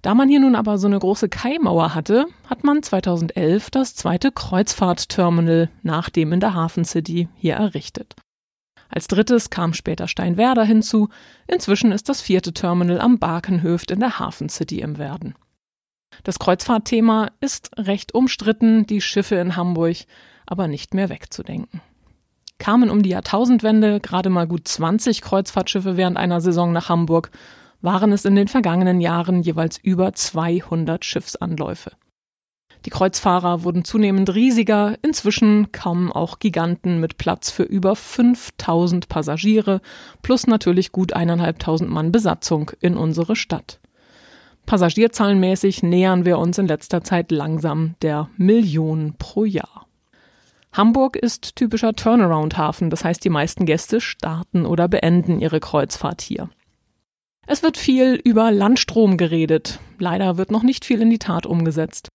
Da 0.00 0.14
man 0.14 0.30
hier 0.30 0.40
nun 0.40 0.54
aber 0.54 0.78
so 0.78 0.86
eine 0.86 0.98
große 0.98 1.28
Kaimauer 1.28 1.94
hatte, 1.94 2.24
hat 2.46 2.64
man 2.64 2.82
2011 2.82 3.70
das 3.70 3.94
zweite 3.94 4.32
Kreuzfahrtterminal 4.32 5.68
nach 5.82 6.08
dem 6.08 6.32
in 6.32 6.40
der 6.40 6.54
Hafen 6.54 6.86
City 6.86 7.28
hier 7.36 7.56
errichtet. 7.56 8.16
Als 8.90 9.06
drittes 9.06 9.50
kam 9.50 9.72
später 9.72 10.08
Steinwerder 10.08 10.64
hinzu. 10.64 11.08
Inzwischen 11.46 11.92
ist 11.92 12.08
das 12.08 12.20
vierte 12.20 12.52
Terminal 12.52 13.00
am 13.00 13.18
Barkenhöft 13.18 13.90
in 13.90 14.00
der 14.00 14.18
Hafen 14.18 14.48
City 14.48 14.80
im 14.80 14.98
Werden. 14.98 15.34
Das 16.24 16.38
Kreuzfahrtthema 16.38 17.30
ist 17.40 17.70
recht 17.78 18.14
umstritten, 18.14 18.86
die 18.86 19.00
Schiffe 19.00 19.36
in 19.36 19.56
Hamburg 19.56 19.96
aber 20.46 20.66
nicht 20.66 20.94
mehr 20.94 21.08
wegzudenken. 21.08 21.80
Kamen 22.58 22.90
um 22.90 23.02
die 23.02 23.10
Jahrtausendwende 23.10 24.00
gerade 24.00 24.28
mal 24.28 24.46
gut 24.46 24.66
20 24.66 25.22
Kreuzfahrtschiffe 25.22 25.96
während 25.96 26.16
einer 26.16 26.40
Saison 26.40 26.72
nach 26.72 26.88
Hamburg, 26.88 27.30
waren 27.80 28.12
es 28.12 28.26
in 28.26 28.34
den 28.34 28.48
vergangenen 28.48 29.00
Jahren 29.00 29.40
jeweils 29.40 29.78
über 29.78 30.12
200 30.12 31.04
Schiffsanläufe. 31.04 31.92
Die 32.86 32.90
Kreuzfahrer 32.90 33.62
wurden 33.62 33.84
zunehmend 33.84 34.34
riesiger, 34.34 34.96
inzwischen 35.02 35.70
kommen 35.70 36.10
auch 36.10 36.38
Giganten 36.38 36.98
mit 36.98 37.18
Platz 37.18 37.50
für 37.50 37.64
über 37.64 37.94
5000 37.94 39.08
Passagiere 39.08 39.80
plus 40.22 40.46
natürlich 40.46 40.90
gut 40.90 41.12
eineinhalbtausend 41.12 41.90
Mann 41.90 42.10
Besatzung 42.10 42.70
in 42.80 42.96
unsere 42.96 43.36
Stadt. 43.36 43.80
Passagierzahlenmäßig 44.64 45.82
nähern 45.82 46.24
wir 46.24 46.38
uns 46.38 46.56
in 46.56 46.68
letzter 46.68 47.02
Zeit 47.02 47.30
langsam 47.30 47.96
der 48.02 48.30
Million 48.36 49.14
pro 49.18 49.44
Jahr. 49.44 49.86
Hamburg 50.72 51.16
ist 51.16 51.56
typischer 51.56 51.94
Turnaround-Hafen, 51.94 52.90
das 52.90 53.04
heißt, 53.04 53.24
die 53.24 53.30
meisten 53.30 53.66
Gäste 53.66 54.00
starten 54.00 54.64
oder 54.64 54.86
beenden 54.88 55.40
ihre 55.40 55.58
Kreuzfahrt 55.58 56.22
hier. 56.22 56.48
Es 57.46 57.64
wird 57.64 57.76
viel 57.76 58.14
über 58.14 58.52
Landstrom 58.52 59.16
geredet. 59.16 59.80
Leider 59.98 60.36
wird 60.36 60.52
noch 60.52 60.62
nicht 60.62 60.84
viel 60.84 61.02
in 61.02 61.10
die 61.10 61.18
Tat 61.18 61.46
umgesetzt. 61.46 62.08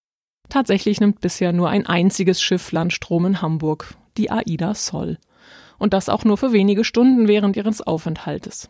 Tatsächlich 0.50 1.00
nimmt 1.00 1.22
bisher 1.22 1.54
nur 1.54 1.70
ein 1.70 1.86
einziges 1.86 2.42
Schiff 2.42 2.72
Landstrom 2.72 3.26
in 3.26 3.42
Hamburg, 3.42 3.96
die 4.18 4.32
Aida 4.32 4.74
Sol. 4.74 5.18
Und 5.78 5.94
das 5.94 6.10
auch 6.10 6.24
nur 6.24 6.38
für 6.38 6.54
wenige 6.54 6.84
Stunden 6.84 7.28
während 7.28 7.58
ihres 7.58 7.82
Aufenthaltes. 7.82 8.70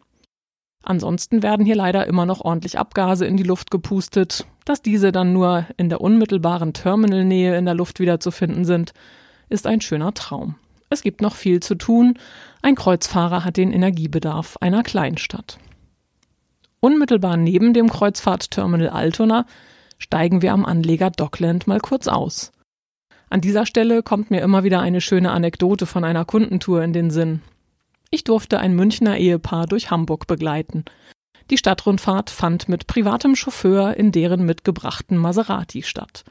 Ansonsten 0.84 1.42
werden 1.42 1.66
hier 1.66 1.76
leider 1.76 2.06
immer 2.06 2.26
noch 2.26 2.42
ordentlich 2.42 2.78
Abgase 2.78 3.26
in 3.26 3.38
die 3.38 3.44
Luft 3.44 3.72
gepustet. 3.72 4.46
Dass 4.66 4.82
diese 4.82 5.12
dann 5.12 5.34
nur 5.34 5.66
in 5.78 5.90
der 5.90 6.02
unmittelbaren 6.02 6.74
Terminalnähe 6.74 7.58
in 7.58 7.66
der 7.66 7.74
Luft 7.74 8.00
wiederzufinden 8.00 8.66
sind, 8.66 8.94
ist 9.50 9.68
ein 9.68 9.82
schöner 9.82 10.14
Traum. 10.14 10.56
Es 10.90 11.02
gibt 11.02 11.22
noch 11.22 11.36
viel 11.36 11.60
zu 11.60 11.76
tun. 11.76 12.20
Ein 12.62 12.76
Kreuzfahrer 12.76 13.44
hat 13.44 13.58
den 13.58 13.74
Energiebedarf 13.74 14.58
einer 14.62 14.84
Kleinstadt. 14.84 15.58
Unmittelbar 16.80 17.36
neben 17.36 17.74
dem 17.74 17.90
Kreuzfahrtterminal 17.90 18.90
Altona 18.90 19.46
steigen 19.98 20.42
wir 20.42 20.54
am 20.54 20.66
Anleger 20.66 21.10
Dockland 21.10 21.68
mal 21.68 21.80
kurz 21.80 22.08
aus. 22.08 22.52
An 23.30 23.42
dieser 23.42 23.66
Stelle 23.66 24.04
kommt 24.04 24.32
mir 24.32 24.42
immer 24.42 24.64
wieder 24.64 24.80
eine 24.80 25.02
schöne 25.02 25.32
Anekdote 25.32 25.86
von 25.86 26.04
einer 26.04 26.26
Kundentour 26.26 26.84
in 26.84 26.94
den 26.94 27.10
Sinn. 27.10 27.42
Ich 28.12 28.24
durfte 28.24 28.60
ein 28.60 28.76
Münchner 28.76 29.18
Ehepaar 29.18 29.66
durch 29.66 29.92
Hamburg 29.92 30.28
begleiten. 30.28 30.86
Die 31.50 31.58
Stadtrundfahrt 31.58 32.30
fand 32.30 32.70
mit 32.70 32.88
privatem 32.88 33.36
Chauffeur 33.36 33.96
in 33.98 34.12
deren 34.12 34.46
mitgebrachten 34.46 35.18
Maserati 35.18 35.84
statt. 35.84 36.24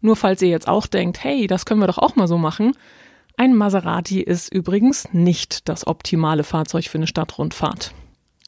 Nur 0.00 0.16
falls 0.16 0.42
ihr 0.42 0.48
jetzt 0.48 0.68
auch 0.68 0.86
denkt, 0.86 1.22
hey, 1.22 1.46
das 1.46 1.66
können 1.66 1.80
wir 1.80 1.86
doch 1.86 1.98
auch 1.98 2.16
mal 2.16 2.26
so 2.26 2.38
machen. 2.38 2.72
Ein 3.36 3.54
Maserati 3.54 4.20
ist 4.20 4.52
übrigens 4.52 5.12
nicht 5.12 5.68
das 5.68 5.86
optimale 5.86 6.44
Fahrzeug 6.44 6.86
für 6.86 6.98
eine 6.98 7.06
Stadtrundfahrt. 7.06 7.94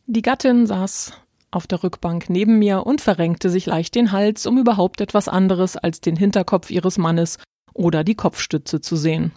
Die 0.07 0.23
Gattin 0.23 0.66
saß 0.66 1.12
auf 1.52 1.66
der 1.68 1.85
Rückbank 1.85 2.28
neben 2.28 2.59
mir 2.59 2.85
und 2.87 3.00
verrenkte 3.00 3.50
sich 3.50 3.66
leicht 3.66 3.94
den 3.94 4.11
Hals, 4.11 4.47
um 4.47 4.59
überhaupt 4.59 5.00
etwas 5.00 5.28
anderes 5.28 5.76
als 5.76 6.00
den 6.00 6.16
Hinterkopf 6.16 6.71
ihres 6.71 6.99
Mannes 6.99 7.38
oder 7.75 8.02
die 8.02 8.16
Kopfstütze 8.16 8.80
zu 8.80 8.97
sehen. 8.97 9.32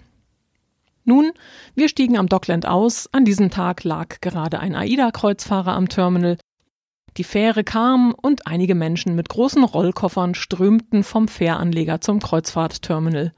Nun, 1.04 1.32
wir 1.76 1.88
stiegen 1.88 2.18
am 2.18 2.28
Dockland 2.28 2.66
aus. 2.66 3.08
An 3.12 3.26
diesem 3.26 3.52
Tag 3.52 3.84
lag 3.84 4.22
gerade 4.22 4.60
ein 4.60 4.76
AIDA-Kreuzfahrer 4.76 5.74
am 5.74 5.88
Terminal. 5.88 6.38
Die 7.18 7.24
Fähre 7.24 7.64
kam 7.64 8.14
und 8.20 8.48
einige 8.48 8.76
Menschen 8.76 9.16
mit 9.16 9.30
großen 9.30 9.64
Rollkoffern 9.64 10.34
strömten 10.34 11.04
vom 11.04 11.28
Fähranleger 11.28 12.02
zum 12.02 12.20
Kreuzfahrtterminal. 12.20 13.34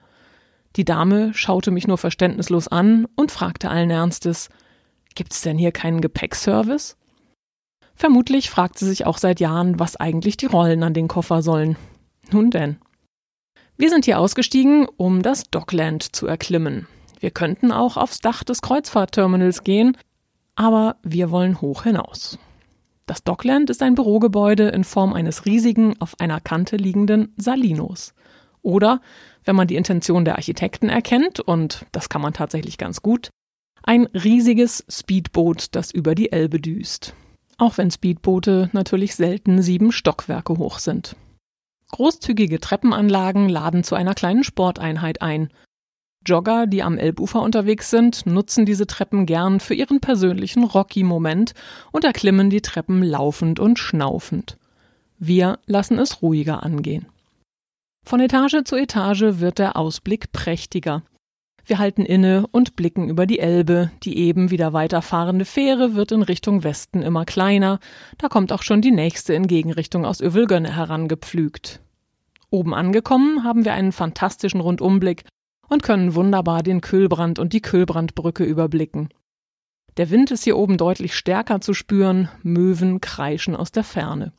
Die 0.77 0.85
Dame 0.85 1.33
schaute 1.33 1.71
mich 1.71 1.87
nur 1.87 1.97
verständnislos 1.97 2.67
an 2.67 3.07
und 3.15 3.31
fragte 3.31 3.69
allen 3.69 3.89
Ernstes, 3.89 4.49
Gibt's 5.15 5.41
denn 5.41 5.57
hier 5.57 5.71
keinen 5.71 5.99
Gepäckservice? 5.99 6.95
Vermutlich 7.97 8.51
fragt 8.51 8.77
sie 8.77 8.85
sich 8.85 9.07
auch 9.07 9.17
seit 9.17 9.39
Jahren, 9.39 9.79
was 9.79 9.95
eigentlich 9.95 10.37
die 10.37 10.45
Rollen 10.45 10.83
an 10.83 10.93
den 10.93 11.07
Koffer 11.07 11.41
sollen. 11.41 11.77
Nun 12.31 12.51
denn. 12.51 12.77
Wir 13.75 13.89
sind 13.89 14.05
hier 14.05 14.19
ausgestiegen, 14.19 14.87
um 14.97 15.23
das 15.23 15.45
Dockland 15.49 16.15
zu 16.15 16.27
erklimmen. 16.27 16.87
Wir 17.19 17.31
könnten 17.31 17.71
auch 17.71 17.97
aufs 17.97 18.19
Dach 18.21 18.43
des 18.43 18.61
Kreuzfahrtterminals 18.61 19.63
gehen, 19.63 19.97
aber 20.55 20.97
wir 21.01 21.31
wollen 21.31 21.59
hoch 21.59 21.83
hinaus. 21.83 22.37
Das 23.07 23.23
Dockland 23.23 23.71
ist 23.71 23.81
ein 23.81 23.95
Bürogebäude 23.95 24.67
in 24.69 24.83
Form 24.83 25.13
eines 25.13 25.45
riesigen, 25.45 25.99
auf 25.99 26.19
einer 26.19 26.39
Kante 26.39 26.77
liegenden 26.77 27.33
Salinos. 27.37 28.13
Oder, 28.61 29.01
wenn 29.43 29.55
man 29.55 29.67
die 29.67 29.75
Intention 29.75 30.23
der 30.23 30.35
Architekten 30.35 30.89
erkennt, 30.89 31.39
und 31.39 31.87
das 31.93 32.09
kann 32.09 32.21
man 32.21 32.33
tatsächlich 32.33 32.77
ganz 32.77 33.01
gut, 33.01 33.29
ein 33.81 34.05
riesiges 34.07 34.85
Speedboot, 34.87 35.69
das 35.71 35.91
über 35.91 36.13
die 36.13 36.31
Elbe 36.31 36.59
düst. 36.59 37.15
Auch 37.57 37.77
wenn 37.77 37.91
Speedboote 37.91 38.69
natürlich 38.73 39.15
selten 39.15 39.61
sieben 39.61 39.91
Stockwerke 39.91 40.57
hoch 40.57 40.79
sind. 40.79 41.15
Großzügige 41.91 42.59
Treppenanlagen 42.59 43.49
laden 43.49 43.83
zu 43.83 43.95
einer 43.95 44.13
kleinen 44.13 44.43
Sporteinheit 44.43 45.21
ein, 45.21 45.49
Jogger, 46.27 46.67
die 46.67 46.83
am 46.83 46.97
Elbufer 46.97 47.41
unterwegs 47.41 47.89
sind, 47.89 48.25
nutzen 48.25 48.65
diese 48.65 48.85
Treppen 48.85 49.25
gern 49.25 49.61
für 49.61 49.73
ihren 49.73 50.01
persönlichen 50.01 50.65
Rocky-Moment 50.65 51.53
und 51.91 52.03
erklimmen 52.03 52.49
die 52.49 52.61
Treppen 52.61 53.01
laufend 53.01 53.59
und 53.59 53.79
schnaufend. 53.79 54.57
Wir 55.17 55.59
lassen 55.65 55.97
es 55.99 56.21
ruhiger 56.21 56.63
angehen. 56.63 57.07
Von 58.05 58.19
Etage 58.19 58.63
zu 58.65 58.75
Etage 58.75 59.39
wird 59.39 59.57
der 59.57 59.77
Ausblick 59.77 60.31
prächtiger. 60.33 61.03
Wir 61.67 61.79
halten 61.79 62.05
inne 62.05 62.47
und 62.51 62.77
blicken 62.77 63.09
über 63.09 63.25
die 63.25 63.39
Elbe. 63.39 63.91
Die 64.03 64.17
eben 64.19 64.51
wieder 64.51 64.71
weiterfahrende 64.71 65.43
Fähre 65.43 65.95
wird 65.95 66.13
in 66.13 66.21
Richtung 66.21 66.63
Westen 66.63 67.01
immer 67.01 67.25
kleiner. 67.25 67.79
Da 68.17 68.29
kommt 68.29 68.53
auch 68.53 68.63
schon 68.63 68.81
die 68.81 68.91
nächste 68.91 69.33
in 69.33 69.47
Gegenrichtung 69.47 70.05
aus 70.05 70.21
Övelgönne 70.21 70.73
herangepflügt. 70.73 71.81
Oben 72.49 72.73
angekommen 72.73 73.43
haben 73.43 73.65
wir 73.65 73.73
einen 73.73 73.91
fantastischen 73.91 74.61
Rundumblick 74.61 75.25
und 75.67 75.83
können 75.83 76.15
wunderbar 76.15 76.63
den 76.63 76.79
Kühlbrand 76.79 77.37
und 77.37 77.51
die 77.51 77.61
Kühlbrandbrücke 77.61 78.45
überblicken. 78.45 79.09
Der 79.97 80.09
Wind 80.09 80.31
ist 80.31 80.45
hier 80.45 80.55
oben 80.55 80.77
deutlich 80.77 81.15
stärker 81.15 81.59
zu 81.59 81.73
spüren, 81.73 82.29
Möwen 82.43 83.01
kreischen 83.01 83.57
aus 83.57 83.73
der 83.73 83.83
Ferne. 83.83 84.31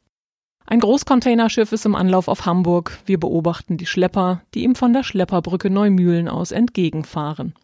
Ein 0.70 0.80
Großcontainerschiff 0.80 1.72
ist 1.72 1.86
im 1.86 1.94
Anlauf 1.94 2.28
auf 2.28 2.44
Hamburg. 2.44 2.98
Wir 3.06 3.18
beobachten 3.18 3.78
die 3.78 3.86
Schlepper, 3.86 4.42
die 4.52 4.64
ihm 4.64 4.74
von 4.74 4.92
der 4.92 5.02
Schlepperbrücke 5.02 5.70
Neumühlen 5.70 6.28
aus 6.28 6.52
entgegenfahren. 6.52 7.54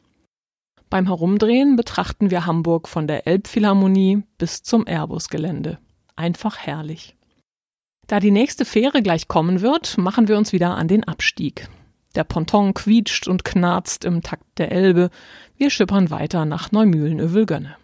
Beim 0.88 1.04
Herumdrehen 1.04 1.76
betrachten 1.76 2.30
wir 2.30 2.46
Hamburg 2.46 2.88
von 2.88 3.06
der 3.06 3.26
Elbphilharmonie 3.26 4.23
bis 4.38 4.62
zum 4.62 4.87
Airbus-Gelände. 4.87 5.78
Einfach 6.16 6.56
herrlich. 6.56 7.14
Da 8.06 8.20
die 8.20 8.30
nächste 8.30 8.64
Fähre 8.64 9.02
gleich 9.02 9.28
kommen 9.28 9.61
wird, 9.61 9.99
machen 9.99 10.26
wir 10.26 10.38
uns 10.38 10.54
wieder 10.54 10.75
an 10.75 10.88
den 10.88 11.04
Abstieg. 11.04 11.68
Der 12.14 12.25
Ponton 12.25 12.73
quietscht 12.73 13.28
und 13.28 13.44
knarzt 13.44 14.06
im 14.06 14.23
Takt 14.23 14.46
der 14.56 14.73
Elbe. 14.73 15.11
Wir 15.58 15.68
schippern 15.68 16.08
weiter 16.08 16.46
nach 16.46 16.73
Neumühlen-Övelgönne. 16.73 17.76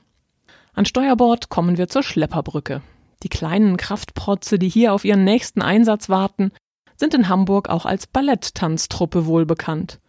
An 0.73 0.87
Steuerbord 0.87 1.51
kommen 1.51 1.77
wir 1.77 1.89
zur 1.89 2.03
Schlepperbrücke. 2.03 2.81
Die 3.23 3.29
kleinen 3.29 3.77
Kraftprotze, 3.77 4.59
die 4.59 4.69
hier 4.69 4.93
auf 4.93 5.05
ihren 5.05 5.25
nächsten 5.25 5.63
Einsatz 5.63 6.09
warten, 6.09 6.53
sind 6.97 7.15
in 7.15 7.29
Hamburg 7.29 7.69
auch 7.69 7.87
als 7.87 8.07
Balletttanztruppe 8.07 9.27
wohlbekannt. 9.27 10.01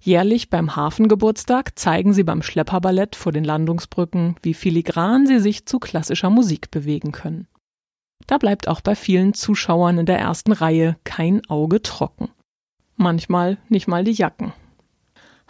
Jährlich 0.00 0.50
beim 0.50 0.74
Hafengeburtstag 0.74 1.78
zeigen 1.78 2.12
sie 2.12 2.24
beim 2.24 2.42
Schlepperballett 2.42 3.14
vor 3.14 3.32
den 3.32 3.44
Landungsbrücken, 3.44 4.36
wie 4.42 4.54
filigran 4.54 5.26
sie 5.26 5.38
sich 5.38 5.66
zu 5.66 5.78
klassischer 5.78 6.30
Musik 6.30 6.70
bewegen 6.70 7.12
können. 7.12 7.46
Da 8.26 8.38
bleibt 8.38 8.68
auch 8.68 8.80
bei 8.80 8.94
vielen 8.94 9.34
Zuschauern 9.34 9.98
in 9.98 10.06
der 10.06 10.18
ersten 10.18 10.52
Reihe 10.52 10.96
kein 11.04 11.44
Auge 11.48 11.82
trocken 11.82 12.30
manchmal 13.02 13.58
nicht 13.68 13.88
mal 13.88 14.04
die 14.04 14.12
Jacken. 14.12 14.52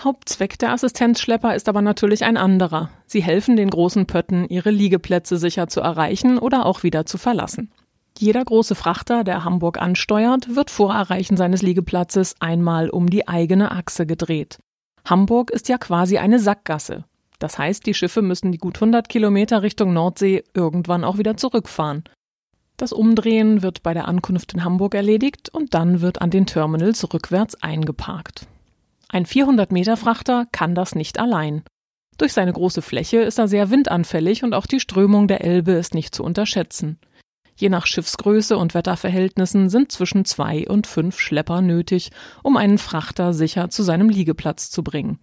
Hauptzweck 0.04 0.59
der 0.59 0.73
Assistenzschlepper 0.73 1.54
ist 1.54 1.68
aber 1.68 1.80
natürlich 1.80 2.25
ein 2.25 2.37
anderer. 2.37 2.90
Sie 3.06 3.23
helfen 3.23 3.56
den 3.56 3.71
großen 3.71 4.06
Pötten, 4.06 4.49
ihre 4.49 4.71
Liegeplätze 4.71 5.37
sicher 5.37 5.68
zu 5.68 5.80
erreichen 5.80 6.38
oder 6.38 6.66
auch 6.66 6.82
wieder 6.82 7.06
zu 7.06 7.18
verlassen. 7.18 7.71
Jeder 8.18 8.44
große 8.44 8.75
Frachter, 8.75 9.25
der 9.25 9.44
Hamburg 9.44 9.80
ansteuert, 9.80 10.54
wird 10.54 10.71
vor 10.71 10.92
Erreichen 10.92 11.37
seines 11.37 11.62
Liegeplatzes 11.62 12.35
einmal 12.40 12.90
um 12.90 13.11
die 13.11 13.28
eigene 13.28 13.71
Achse 13.71 14.04
gedreht. 14.04 14.59
Hamburg 15.04 15.50
ist 15.50 15.68
ja 15.68 15.78
quasi 15.78 16.18
eine 16.18 16.38
Sackgasse. 16.38 17.04
Das 17.38 17.59
heißt, 17.59 17.87
die 17.87 17.94
Schiffe 17.94 18.23
müssen 18.23 18.52
die 18.52 18.59
gut 18.59 18.76
100 18.76 19.09
Kilometer 19.09 19.62
Richtung 19.62 19.92
Nordsee 19.92 20.44
irgendwann 20.54 21.04
auch 21.04 21.18
wieder 21.18 21.37
zurückfahren. 21.37 22.04
Das 22.76 22.92
Umdrehen 22.92 23.62
wird 23.62 23.82
bei 23.82 23.94
der 23.94 24.09
Ankunft 24.09 24.54
in 24.54 24.64
Hamburg 24.64 24.94
erledigt 24.94 25.49
und 25.52 25.75
dann 25.75 26.00
wird 26.00 26.21
an 26.21 26.30
den 26.30 26.47
Terminals 26.47 27.12
rückwärts 27.12 27.61
eingeparkt. 27.62 28.47
Ein 29.12 29.26
400 29.26 29.71
Meter 29.73 29.99
Frachter 29.99 30.47
kann 30.52 30.75
das 30.75 30.95
nicht 30.95 31.21
allein. 31.21 31.64
Durch 32.16 32.33
seine 32.33 32.52
große 32.52 32.81
Fläche 32.81 33.19
ist 33.19 33.38
er 33.38 33.47
sehr 33.47 33.71
windanfällig 33.71 34.42
und 34.42 34.54
auch 34.54 34.64
die 34.64 34.81
Strömung 34.81 35.28
der 35.28 35.45
Elbe 35.45 35.73
ist 35.73 35.95
nicht 35.95 36.14
zu 36.14 36.25
unterschätzen. 36.25 36.99
Je 37.54 37.69
nach 37.69 37.85
Schiffsgröße 37.85 38.57
und 38.57 38.73
Wetterverhältnissen 38.73 39.69
sind 39.69 39.92
zwischen 39.92 40.25
zwei 40.25 40.66
und 40.66 40.87
fünf 40.87 41.21
Schlepper 41.21 41.61
nötig, 41.61 42.11
um 42.42 42.57
einen 42.57 42.78
Frachter 42.78 43.35
sicher 43.35 43.69
zu 43.69 43.83
seinem 43.83 44.09
Liegeplatz 44.09 44.71
zu 44.71 44.83
bringen. 44.83 45.19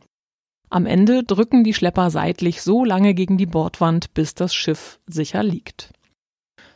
Am 0.69 0.85
Ende 0.85 1.23
drücken 1.23 1.63
die 1.63 1.73
Schlepper 1.73 2.11
seitlich 2.11 2.61
so 2.61 2.85
lange 2.85 3.15
gegen 3.15 3.39
die 3.39 3.47
Bordwand, 3.47 4.13
bis 4.13 4.35
das 4.35 4.53
Schiff 4.53 4.99
sicher 5.07 5.41
liegt. 5.41 5.93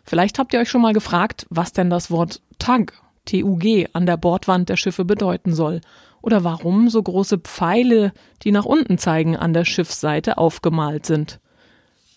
Vielleicht 0.04 0.40
habt 0.40 0.52
ihr 0.52 0.60
euch 0.60 0.70
schon 0.70 0.82
mal 0.82 0.94
gefragt, 0.94 1.46
was 1.52 1.74
denn 1.74 1.92
das 1.92 2.10
Wort 2.10 2.42
Tug, 2.58 2.94
T-U-G, 3.26 3.90
an 3.94 4.08
der 4.08 4.18
Bordwand 4.18 4.70
der 4.70 4.78
Schiffe 4.78 5.06
bedeuten 5.06 5.54
soll 5.54 5.82
oder 6.24 6.44
warum 6.44 6.90
so 6.90 7.04
große 7.04 7.38
Pfeile, 7.38 8.14
die 8.42 8.52
nach 8.52 8.66
unten 8.66 8.98
zeigen, 8.98 9.38
an 9.38 9.54
der 9.54 9.66
Schiffsseite 9.66 10.40
aufgemalt 10.40 11.06
sind. 11.06 11.40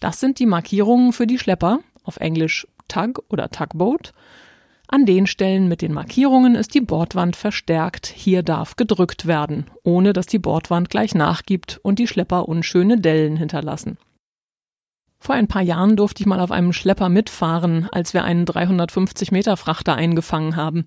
Das 0.01 0.21
sind 0.21 0.39
die 0.39 0.47
Markierungen 0.47 1.13
für 1.13 1.27
die 1.27 1.39
Schlepper, 1.39 1.81
auf 2.05 2.17
Englisch 2.19 2.67
Tug 2.89 3.25
oder 3.29 3.51
Tugboat. 3.51 4.15
An 4.87 5.05
den 5.05 5.27
Stellen 5.27 5.67
mit 5.67 5.83
den 5.83 5.93
Markierungen 5.93 6.55
ist 6.55 6.75
die 6.75 6.81
Bordwand 6.81 7.35
verstärkt. 7.35 8.07
Hier 8.07 8.45
darf 8.45 8.77
gedrückt 8.77 9.27
werden, 9.27 9.67
ohne 9.83 10.13
dass 10.13 10.27
die 10.27 10.39
Bordwand 10.39 10.89
gleich 10.89 11.17
nachgibt 11.17 11.81
und 11.83 11.99
die 11.99 12.07
Schlepper 12.07 12.49
unschöne 12.49 13.01
Dellen 13.01 13.37
hinterlassen. 13.37 13.99
Vor 15.19 15.35
ein 15.35 15.49
paar 15.49 15.63
Jahren 15.63 15.97
durfte 15.97 16.23
ich 16.23 16.27
mal 16.27 16.39
auf 16.39 16.53
einem 16.53 16.73
Schlepper 16.73 17.09
mitfahren, 17.09 17.89
als 17.91 18.15
wir 18.15 18.23
einen 18.23 18.45
350 18.45 19.33
Meter 19.33 19.57
Frachter 19.57 19.97
eingefangen 19.97 20.55
haben. 20.55 20.87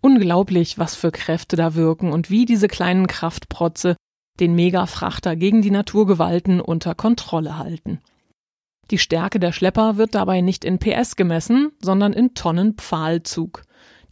Unglaublich, 0.00 0.78
was 0.78 0.94
für 0.94 1.10
Kräfte 1.10 1.56
da 1.56 1.74
wirken 1.74 2.12
und 2.12 2.30
wie 2.30 2.44
diese 2.44 2.68
kleinen 2.68 3.06
Kraftprotze 3.06 3.96
den 4.38 4.54
Megafrachter 4.54 5.34
gegen 5.34 5.62
die 5.62 5.72
Naturgewalten 5.72 6.60
unter 6.60 6.94
Kontrolle 6.94 7.58
halten. 7.58 8.00
Die 8.90 8.98
Stärke 8.98 9.38
der 9.38 9.52
Schlepper 9.52 9.96
wird 9.96 10.14
dabei 10.14 10.40
nicht 10.40 10.64
in 10.64 10.78
PS 10.78 11.16
gemessen, 11.16 11.72
sondern 11.82 12.12
in 12.12 12.34
Tonnen 12.34 12.74
Pfahlzug. 12.74 13.62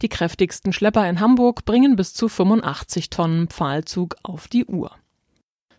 Die 0.01 0.09
kräftigsten 0.09 0.73
Schlepper 0.73 1.09
in 1.09 1.19
Hamburg 1.19 1.65
bringen 1.65 1.95
bis 1.95 2.13
zu 2.13 2.29
85 2.29 3.09
Tonnen 3.09 3.47
Pfahlzug 3.47 4.15
auf 4.21 4.47
die 4.47 4.65
Uhr. 4.65 4.91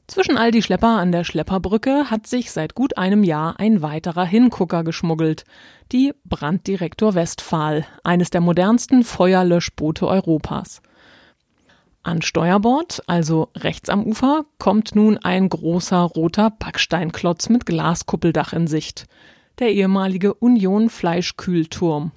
Zwischen 0.08 0.38
all 0.38 0.50
die 0.50 0.62
Schlepper 0.62 0.98
an 0.98 1.12
der 1.12 1.22
Schlepperbrücke 1.22 2.10
hat 2.10 2.26
sich 2.26 2.50
seit 2.50 2.74
gut 2.74 2.96
einem 2.96 3.24
Jahr 3.24 3.60
ein 3.60 3.82
weiterer 3.82 4.24
Hingucker 4.24 4.82
geschmuggelt. 4.82 5.44
Die 5.92 6.14
Branddirektor 6.24 7.14
Westphal, 7.14 7.84
eines 8.04 8.30
der 8.30 8.40
modernsten 8.40 9.04
Feuerlöschboote 9.04 10.08
Europas. 10.08 10.80
An 12.02 12.22
Steuerbord, 12.22 13.02
also 13.06 13.50
rechts 13.54 13.90
am 13.90 14.02
Ufer, 14.02 14.46
kommt 14.58 14.94
nun 14.94 15.18
ein 15.18 15.50
großer 15.50 16.00
roter 16.00 16.48
Backsteinklotz 16.50 17.50
mit 17.50 17.66
Glaskuppeldach 17.66 18.54
in 18.54 18.66
Sicht. 18.66 19.08
Der 19.58 19.72
ehemalige 19.72 20.32
Union 20.32 20.88
Fleischkühlturm. 20.88 22.12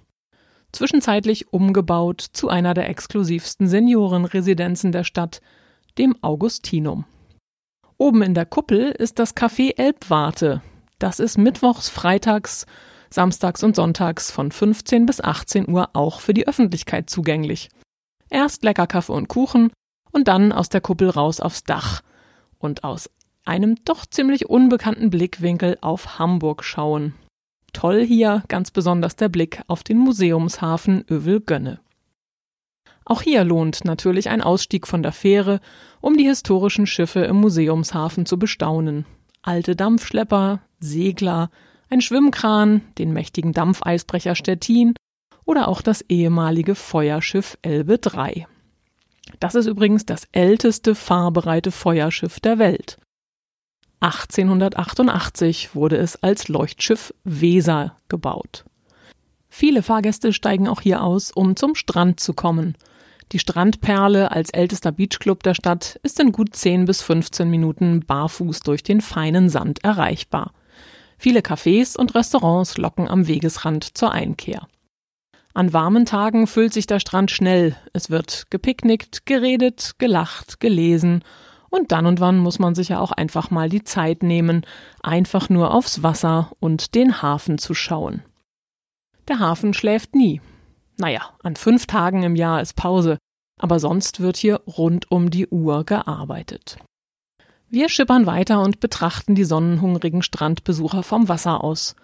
Zwischenzeitlich 0.72 1.52
umgebaut 1.52 2.22
zu 2.22 2.48
einer 2.48 2.74
der 2.74 2.88
exklusivsten 2.88 3.68
Seniorenresidenzen 3.68 4.94
der 4.94 5.04
Stadt, 5.04 5.42
dem 5.98 6.16
Augustinum. 6.22 7.04
Oben 8.02 8.24
in 8.24 8.34
der 8.34 8.48
Kuppel 8.48 8.90
ist 8.90 9.20
das 9.20 9.38
Café 9.38 9.78
Elbwarte. 9.78 10.64
Das 10.98 11.20
ist 11.20 11.38
mittwochs, 11.38 11.88
freitags, 11.88 12.66
samstags 13.12 13.62
und 13.62 13.76
sonntags 13.76 14.32
von 14.32 14.52
15 14.52 15.06
bis 15.06 15.22
18 15.22 15.70
Uhr 15.70 15.92
auch 15.94 16.20
für 16.20 16.34
die 16.34 16.48
Öffentlichkeit 16.48 17.12
zugänglich. 17.12 17.70
Erst 18.28 18.64
lecker 18.64 18.88
Kaffee 18.88 19.14
und 19.14 19.28
Kuchen 19.28 19.72
und 20.12 20.28
dann 20.28 20.52
aus 20.52 20.70
der 20.70 20.82
Kuppel 20.82 21.12
raus 21.12 21.40
aufs 21.40 21.64
Dach 21.64 22.02
und 22.58 22.84
aus 22.84 23.08
einem 23.46 23.76
doch 23.86 24.08
ziemlich 24.08 24.50
unbekannten 24.50 25.12
Blickwinkel 25.12 25.78
auf 25.82 26.18
Hamburg 26.18 26.64
schauen. 26.64 27.14
Toll 27.72 28.04
hier 28.04 28.42
ganz 28.48 28.72
besonders 28.72 29.16
der 29.16 29.30
Blick 29.30 29.62
auf 29.68 29.84
den 29.84 30.00
Museumshafen 30.00 31.06
Övelgönne. 31.08 31.80
Auch 33.12 33.24
hier 33.24 33.44
lohnt 33.44 33.84
natürlich 33.84 34.30
ein 34.30 34.42
Ausstieg 34.42 34.88
von 34.88 35.04
der 35.04 35.12
Fähre, 35.12 35.60
um 36.00 36.16
die 36.16 36.24
historischen 36.24 36.88
Schiffe 36.88 37.20
im 37.20 37.42
Museumshafen 37.42 38.26
zu 38.26 38.40
bestaunen. 38.40 39.06
Alte 39.42 39.76
Dampfschlepper, 39.76 40.62
Segler, 40.80 41.52
ein 41.90 42.00
Schwimmkran, 42.00 42.80
den 42.98 43.12
mächtigen 43.12 43.52
Dampfeisbrecher 43.52 44.34
Stettin 44.36 44.94
oder 45.44 45.68
auch 45.68 45.82
das 45.82 46.00
ehemalige 46.08 46.74
Feuerschiff 46.74 47.58
Elbe 47.64 48.00
III. 48.00 48.48
Das 49.42 49.56
ist 49.56 49.66
übrigens 49.66 50.06
das 50.06 50.30
älteste 50.32 50.96
fahrbereite 50.96 51.72
Feuerschiff 51.72 52.40
der 52.40 52.60
Welt. 52.60 52.98
1888 54.00 55.76
wurde 55.76 55.98
es 55.98 56.16
als 56.24 56.48
Leuchtschiff 56.48 57.14
Weser 57.26 57.98
gebaut. 58.08 58.64
Viele 59.50 59.84
Fahrgäste 59.84 60.32
steigen 60.32 60.70
auch 60.70 60.80
hier 60.80 61.04
aus, 61.04 61.30
um 61.30 61.58
zum 61.58 61.76
Strand 61.76 62.22
zu 62.22 62.34
kommen– 62.34 62.78
die 63.32 63.40
Strandperle 63.40 64.32
als 64.32 64.50
ältester 64.50 64.92
Beachclub 64.92 65.44
der 65.44 65.54
Stadt 65.54 66.00
ist 66.04 66.20
in 66.20 66.32
gut 66.32 66.56
10 66.56 66.86
bis 66.86 67.02
15 67.02 67.50
Minuten 67.50 68.02
barfuß 68.02 68.60
durch 68.62 68.84
den 68.84 69.02
feinen 69.02 69.50
Sand 69.50 69.84
erreichbar. 69.84 70.54
Viele 71.18 71.42
Cafés 71.42 71.98
und 71.98 72.16
Restaurants 72.16 72.78
locken 72.78 73.08
am 73.08 73.28
Wegesrand 73.28 73.98
zur 73.98 74.12
Einkehr. 74.12 74.68
An 75.54 75.74
warmen 75.74 76.06
Tagen 76.06 76.48
füllt 76.48 76.74
sich 76.74 76.88
der 76.88 77.00
Strand 77.00 77.30
schnell. 77.30 77.76
Es 77.94 78.10
wird 78.10 78.48
gepicknickt, 78.50 79.26
geredet, 79.26 79.94
gelacht, 79.98 80.60
gelesen 80.60 81.24
und 81.70 81.92
dann 81.92 82.06
und 82.06 82.20
wann 82.20 82.38
muss 82.38 82.60
man 82.60 82.76
sich 82.76 82.90
ja 82.90 83.00
auch 83.00 83.12
einfach 83.12 83.50
mal 83.50 83.70
die 83.70 83.84
Zeit 83.84 84.24
nehmen, 84.24 84.66
einfach 85.02 85.50
nur 85.50 85.74
aufs 85.74 86.04
Wasser 86.04 86.52
und 86.60 86.96
den 86.96 87.22
Hafen 87.22 87.58
zu 87.58 87.74
schauen. 87.74 88.24
Der 89.28 89.40
Hafen 89.40 89.74
schläft 89.74 90.16
nie. 90.16 90.42
Naja, 90.98 91.22
an 91.44 91.56
fünf 91.56 91.88
Tagen 91.88 92.24
im 92.24 92.36
Jahr 92.36 92.62
ist 92.62 92.76
Pause, 92.76 93.18
aber 93.60 93.80
sonst 93.80 94.20
wird 94.20 94.38
hier 94.38 94.62
rund 94.68 95.10
um 95.12 95.30
die 95.30 95.48
Uhr 95.48 95.84
gearbeitet. 95.86 96.78
Wir 97.70 97.88
schippern 97.88 98.26
weiter 98.26 98.62
und 98.62 98.80
betrachten 98.80 99.34
die 99.34 99.46
sonnenhungrigen 99.46 100.22
Strandbesucher 100.24 101.04
vom 101.04 101.30
Wasser 101.30 101.64
aus. 101.64 101.96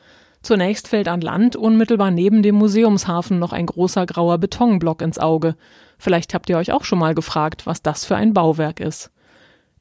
Zunächst 0.42 0.88
fällt 0.88 1.10
an 1.10 1.20
Land 1.20 1.56
unmittelbar 1.56 2.12
neben 2.12 2.42
dem 2.42 2.56
Museumshafen 2.56 3.38
noch 3.38 3.52
ein 3.52 3.66
großer 3.66 4.06
grauer 4.06 4.38
Betonblock 4.38 5.02
ins 5.02 5.20
Auge. 5.20 5.56
Vielleicht 5.98 6.34
habt 6.34 6.50
ihr 6.50 6.58
euch 6.58 6.72
auch 6.72 6.86
schon 6.86 7.00
mal 7.00 7.16
gefragt, 7.16 7.66
was 7.66 7.82
das 7.82 8.06
für 8.06 8.16
ein 8.16 8.34
Bauwerk 8.34 8.80
ist. 8.80 9.12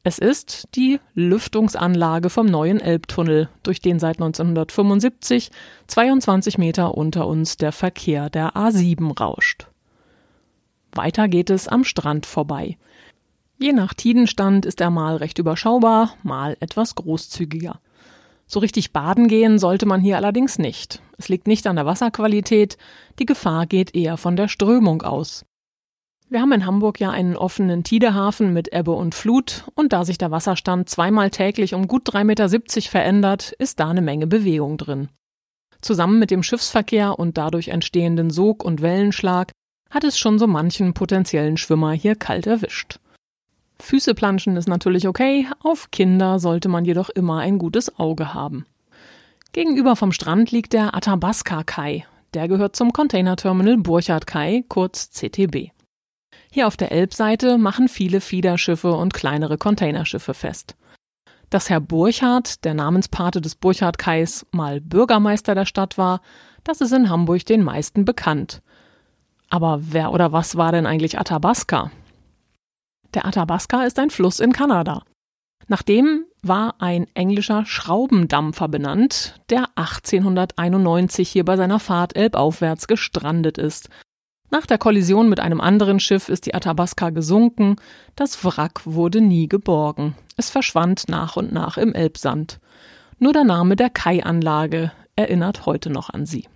Es 0.09 0.19
ist 0.21 0.69
die 0.77 1.01
Lüftungsanlage 1.15 2.31
vom 2.31 2.47
neuen 2.47 2.79
Elbtunnel, 2.79 3.49
durch 3.65 3.81
den 3.81 3.99
seit 3.99 4.19
1975 4.19 5.51
22 5.89 6.59
Meter 6.59 6.97
unter 6.97 7.27
uns 7.27 7.57
der 7.57 7.73
Verkehr 7.73 8.31
der 8.31 8.53
A7 8.53 9.19
rauscht. 9.19 9.67
Weiter 10.93 11.27
geht 11.27 11.51
es 11.51 11.67
am 11.67 11.83
Strand 11.83 12.25
vorbei. 12.25 12.79
Je 13.59 13.73
nach 13.73 13.95
Tidenstand 13.95 14.65
ist 14.65 14.81
er 14.81 14.91
mal 14.91 15.17
recht 15.17 15.41
überschaubar, 15.41 16.15
mal 16.23 16.57
etwas 16.61 16.95
großzügiger. 16.95 17.81
So 18.47 18.61
richtig 18.61 18.93
baden 18.93 19.27
gehen 19.27 19.59
sollte 19.59 19.87
man 19.87 20.01
hier 20.01 20.19
allerdings 20.19 20.61
nicht. 20.61 21.03
Es 21.19 21.29
liegt 21.29 21.49
nicht 21.49 21.67
an 21.67 21.75
der 21.75 21.87
Wasserqualität, 21.87 22.79
die 23.19 23.27
Gefahr 23.27 23.67
geht 23.67 23.97
eher 23.97 24.19
von 24.19 24.37
der 24.37 24.47
Strömung 24.47 25.03
aus. 25.03 25.45
Wir 26.29 26.41
haben 26.41 26.51
in 26.51 26.67
Hamburg 26.67 26.99
ja 26.99 27.11
einen 27.11 27.37
offenen 27.37 27.85
Tidehafen 27.85 28.53
mit 28.53 28.73
Ebbe 28.73 28.91
und 28.91 29.15
Flut 29.15 29.63
und 29.77 29.93
da 29.93 30.05
sich 30.05 30.19
der 30.19 30.33
Wasserstand 30.33 30.89
zweimal 30.89 31.31
täglich 31.31 31.73
um 31.73 31.87
gut 31.87 32.09
3,70 32.09 32.25
Meter 32.25 32.91
verändert, 32.91 33.53
ist 33.61 33.79
da 33.79 33.91
eine 33.91 34.03
Menge 34.03 34.27
Bewegung 34.27 34.77
drin. 34.77 35.09
Zusammen 35.81 36.19
mit 36.19 36.33
dem 36.33 36.43
Schiffsverkehr 36.43 37.17
und 37.17 37.39
dadurch 37.39 37.69
entstehenden 37.69 38.31
Sog- 38.31 38.65
und 38.65 38.83
Wellenschlag 38.83 39.53
hat 39.89 40.03
es 40.03 40.19
schon 40.19 40.41
so 40.41 40.49
manchen 40.49 40.95
potenziellen 40.95 41.57
Schwimmer 41.57 41.93
hier 41.93 42.17
kalt 42.17 42.49
erwischt. 42.49 42.99
Füße 43.81 44.15
planschen 44.15 44.57
ist 44.57 44.67
natürlich 44.67 45.07
okay, 45.07 45.47
auf 45.63 45.93
Kinder 45.93 46.41
sollte 46.41 46.69
man 46.69 46.85
jedoch 46.85 47.09
immer 47.09 47.39
ein 47.39 47.59
gutes 47.59 48.01
Auge 48.01 48.35
haben. 48.35 48.67
Gegenüber 49.53 49.95
vom 49.95 50.11
Strand 50.11 50.51
liegt 50.51 50.73
der 50.73 50.97
Athabasca 50.97 51.63
Kai. 51.63 52.05
Der 52.35 52.49
gehört 52.49 52.75
zum 52.75 52.93
Containerterminal 52.93 53.77
Burchard 53.77 54.27
Kai, 54.27 54.65
kurz 54.69 55.11
CTB. 55.13 55.76
Hier 56.57 56.69
auf 56.69 56.79
der 56.79 56.91
Elbseite 56.91 57.59
machen 57.59 57.87
viele 57.87 58.23
Fiederschiffe 58.23 58.91
und 58.95 59.13
kleinere 59.13 59.59
Containerschiffe 59.59 60.33
fest. 60.33 60.75
Dass 61.51 61.69
Herr 61.69 61.81
Burchardt, 61.83 62.65
der 62.65 62.73
Namenspate 62.73 63.43
des 63.43 63.57
Burchard-Kais, 63.57 64.47
mal 64.53 64.81
Bürgermeister 64.81 65.55
der 65.55 65.67
Stadt 65.67 65.99
war, 65.99 66.23
das 66.65 66.81
ist 66.81 66.93
in 66.93 67.11
Hamburg 67.11 67.45
den 67.45 67.63
meisten 67.63 68.07
bekannt. 68.07 68.63
Aber 69.51 69.81
wer 69.83 70.13
oder 70.13 70.33
was 70.33 70.57
war 70.57 70.73
denn 70.73 70.87
eigentlich 70.87 71.19
Athabasca? 71.19 71.91
Der 73.13 73.27
Athabasca 73.27 73.85
ist 73.85 73.99
ein 73.99 74.09
Fluss 74.09 74.41
in 74.41 74.55
Kanada. 74.55 75.03
Nachdem 75.69 76.25
war 76.41 76.77
ein 76.79 77.07
englischer 77.13 77.67
Schraubendampfer 77.67 78.69
benannt, 78.69 79.43
der 79.51 79.69
1891 79.75 81.29
hier 81.29 81.45
bei 81.45 81.59
seiner 81.59 81.81
Fahrt 81.81 82.17
elbaufwärts 82.17 82.87
gestrandet 82.87 83.59
ist. 83.59 83.91
Nach 84.57 84.65
der 84.65 84.79
Kollision 84.79 85.29
mit 85.29 85.39
einem 85.39 85.61
anderen 85.61 86.01
Schiff 86.01 86.31
ist 86.31 86.47
die 86.47 86.55
Athabasca 86.55 87.11
gesunken, 87.11 87.77
das 88.15 88.43
Wrack 88.43 88.87
wurde 88.87 89.21
nie 89.21 89.49
geborgen. 89.51 90.15
Es 90.39 90.49
verschwand 90.49 91.11
nach 91.11 91.37
und 91.37 91.53
nach 91.53 91.77
im 91.77 91.93
Elbsand. 91.93 92.59
Nur 93.19 93.35
der 93.35 93.45
Name 93.45 93.77
der 93.77 93.91
Kaianlage 93.91 94.93
erinnert 95.15 95.67
heute 95.67 95.91
noch 95.91 96.09
an 96.09 96.25
sie. 96.25 96.49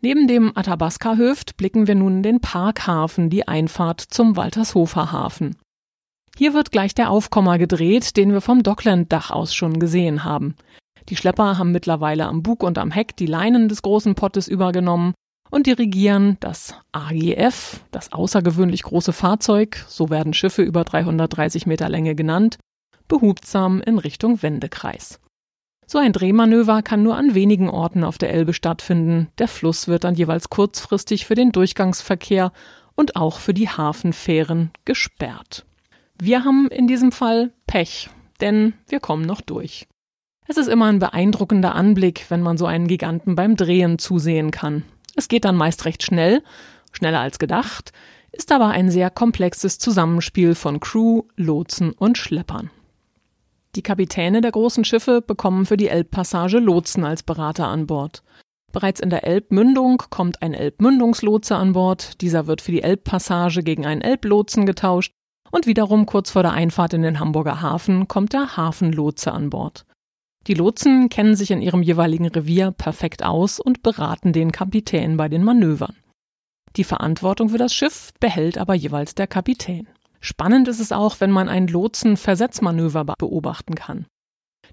Neben 0.00 0.28
dem 0.28 0.56
Athabasca-Höft 0.56 1.56
blicken 1.56 1.88
wir 1.88 1.96
nun 1.96 2.18
in 2.18 2.22
den 2.22 2.40
Parkhafen, 2.40 3.28
die 3.28 3.48
Einfahrt 3.48 4.00
zum 4.00 4.36
Waltershofer 4.36 5.10
Hafen. 5.10 5.56
Hier 6.38 6.54
wird 6.54 6.70
gleich 6.70 6.94
der 6.94 7.10
Aufkommer 7.10 7.58
gedreht, 7.58 8.16
den 8.16 8.32
wir 8.32 8.40
vom 8.40 8.62
Dockland-Dach 8.62 9.32
aus 9.32 9.52
schon 9.52 9.80
gesehen 9.80 10.22
haben. 10.22 10.54
Die 11.08 11.16
Schlepper 11.16 11.58
haben 11.58 11.72
mittlerweile 11.72 12.26
am 12.26 12.44
Bug 12.44 12.62
und 12.62 12.78
am 12.78 12.92
Heck 12.92 13.16
die 13.16 13.26
Leinen 13.26 13.68
des 13.68 13.82
großen 13.82 14.14
Pottes 14.14 14.46
übergenommen 14.46 15.12
und 15.50 15.66
dirigieren 15.66 16.36
das 16.40 16.74
AGF, 16.92 17.80
das 17.90 18.12
außergewöhnlich 18.12 18.82
große 18.82 19.12
Fahrzeug, 19.12 19.84
so 19.88 20.10
werden 20.10 20.32
Schiffe 20.32 20.62
über 20.62 20.84
330 20.84 21.66
Meter 21.66 21.88
Länge 21.88 22.14
genannt, 22.14 22.58
behutsam 23.08 23.82
in 23.82 23.98
Richtung 23.98 24.42
Wendekreis. 24.42 25.20
So 25.86 25.98
ein 25.98 26.12
Drehmanöver 26.12 26.82
kann 26.82 27.02
nur 27.02 27.16
an 27.16 27.34
wenigen 27.34 27.68
Orten 27.68 28.04
auf 28.04 28.16
der 28.16 28.32
Elbe 28.32 28.54
stattfinden. 28.54 29.28
Der 29.38 29.48
Fluss 29.48 29.88
wird 29.88 30.04
dann 30.04 30.14
jeweils 30.14 30.48
kurzfristig 30.48 31.26
für 31.26 31.34
den 31.34 31.50
Durchgangsverkehr 31.50 32.52
und 32.94 33.16
auch 33.16 33.40
für 33.40 33.54
die 33.54 33.68
Hafenfähren 33.68 34.70
gesperrt. 34.84 35.66
Wir 36.22 36.44
haben 36.44 36.68
in 36.68 36.86
diesem 36.86 37.10
Fall 37.10 37.52
Pech, 37.66 38.08
denn 38.40 38.74
wir 38.86 39.00
kommen 39.00 39.24
noch 39.24 39.40
durch. 39.40 39.88
Es 40.46 40.56
ist 40.56 40.68
immer 40.68 40.86
ein 40.86 41.00
beeindruckender 41.00 41.74
Anblick, 41.74 42.26
wenn 42.28 42.42
man 42.42 42.56
so 42.56 42.66
einen 42.66 42.86
Giganten 42.86 43.34
beim 43.34 43.56
Drehen 43.56 43.98
zusehen 43.98 44.52
kann. 44.52 44.84
Es 45.16 45.28
geht 45.28 45.44
dann 45.44 45.56
meist 45.56 45.84
recht 45.84 46.02
schnell, 46.02 46.42
schneller 46.92 47.20
als 47.20 47.38
gedacht, 47.38 47.92
ist 48.32 48.52
aber 48.52 48.68
ein 48.68 48.90
sehr 48.90 49.10
komplexes 49.10 49.78
Zusammenspiel 49.78 50.54
von 50.54 50.80
Crew, 50.80 51.22
Lotsen 51.36 51.92
und 51.92 52.18
Schleppern. 52.18 52.70
Die 53.76 53.82
Kapitäne 53.82 54.40
der 54.40 54.50
großen 54.50 54.84
Schiffe 54.84 55.22
bekommen 55.22 55.66
für 55.66 55.76
die 55.76 55.88
Elbpassage 55.88 56.58
Lotsen 56.58 57.04
als 57.04 57.22
Berater 57.22 57.68
an 57.68 57.86
Bord. 57.86 58.22
Bereits 58.72 59.00
in 59.00 59.10
der 59.10 59.24
Elbmündung 59.24 60.02
kommt 60.10 60.42
ein 60.42 60.54
Elbmündungslotse 60.54 61.56
an 61.56 61.72
Bord. 61.72 62.20
Dieser 62.20 62.46
wird 62.46 62.60
für 62.60 62.72
die 62.72 62.82
Elbpassage 62.82 63.62
gegen 63.62 63.86
einen 63.86 64.00
Elblotsen 64.00 64.66
getauscht 64.66 65.12
und 65.50 65.66
wiederum 65.66 66.06
kurz 66.06 66.30
vor 66.30 66.42
der 66.42 66.52
Einfahrt 66.52 66.94
in 66.94 67.02
den 67.02 67.18
Hamburger 67.18 67.60
Hafen 67.60 68.06
kommt 68.08 68.32
der 68.32 68.56
Hafenlotse 68.56 69.32
an 69.32 69.50
Bord. 69.50 69.84
Die 70.46 70.54
Lotsen 70.54 71.08
kennen 71.10 71.36
sich 71.36 71.50
in 71.50 71.60
ihrem 71.60 71.82
jeweiligen 71.82 72.26
Revier 72.26 72.70
perfekt 72.70 73.22
aus 73.24 73.60
und 73.60 73.82
beraten 73.82 74.32
den 74.32 74.52
Kapitän 74.52 75.16
bei 75.16 75.28
den 75.28 75.44
Manövern. 75.44 75.96
Die 76.76 76.84
Verantwortung 76.84 77.50
für 77.50 77.58
das 77.58 77.74
Schiff 77.74 78.12
behält 78.20 78.56
aber 78.56 78.74
jeweils 78.74 79.14
der 79.14 79.26
Kapitän. 79.26 79.88
Spannend 80.20 80.68
ist 80.68 80.80
es 80.80 80.92
auch, 80.92 81.20
wenn 81.20 81.30
man 81.30 81.48
ein 81.48 81.66
Lotsen-Versetzmanöver 81.66 83.04
beobachten 83.18 83.74
kann. 83.74 84.06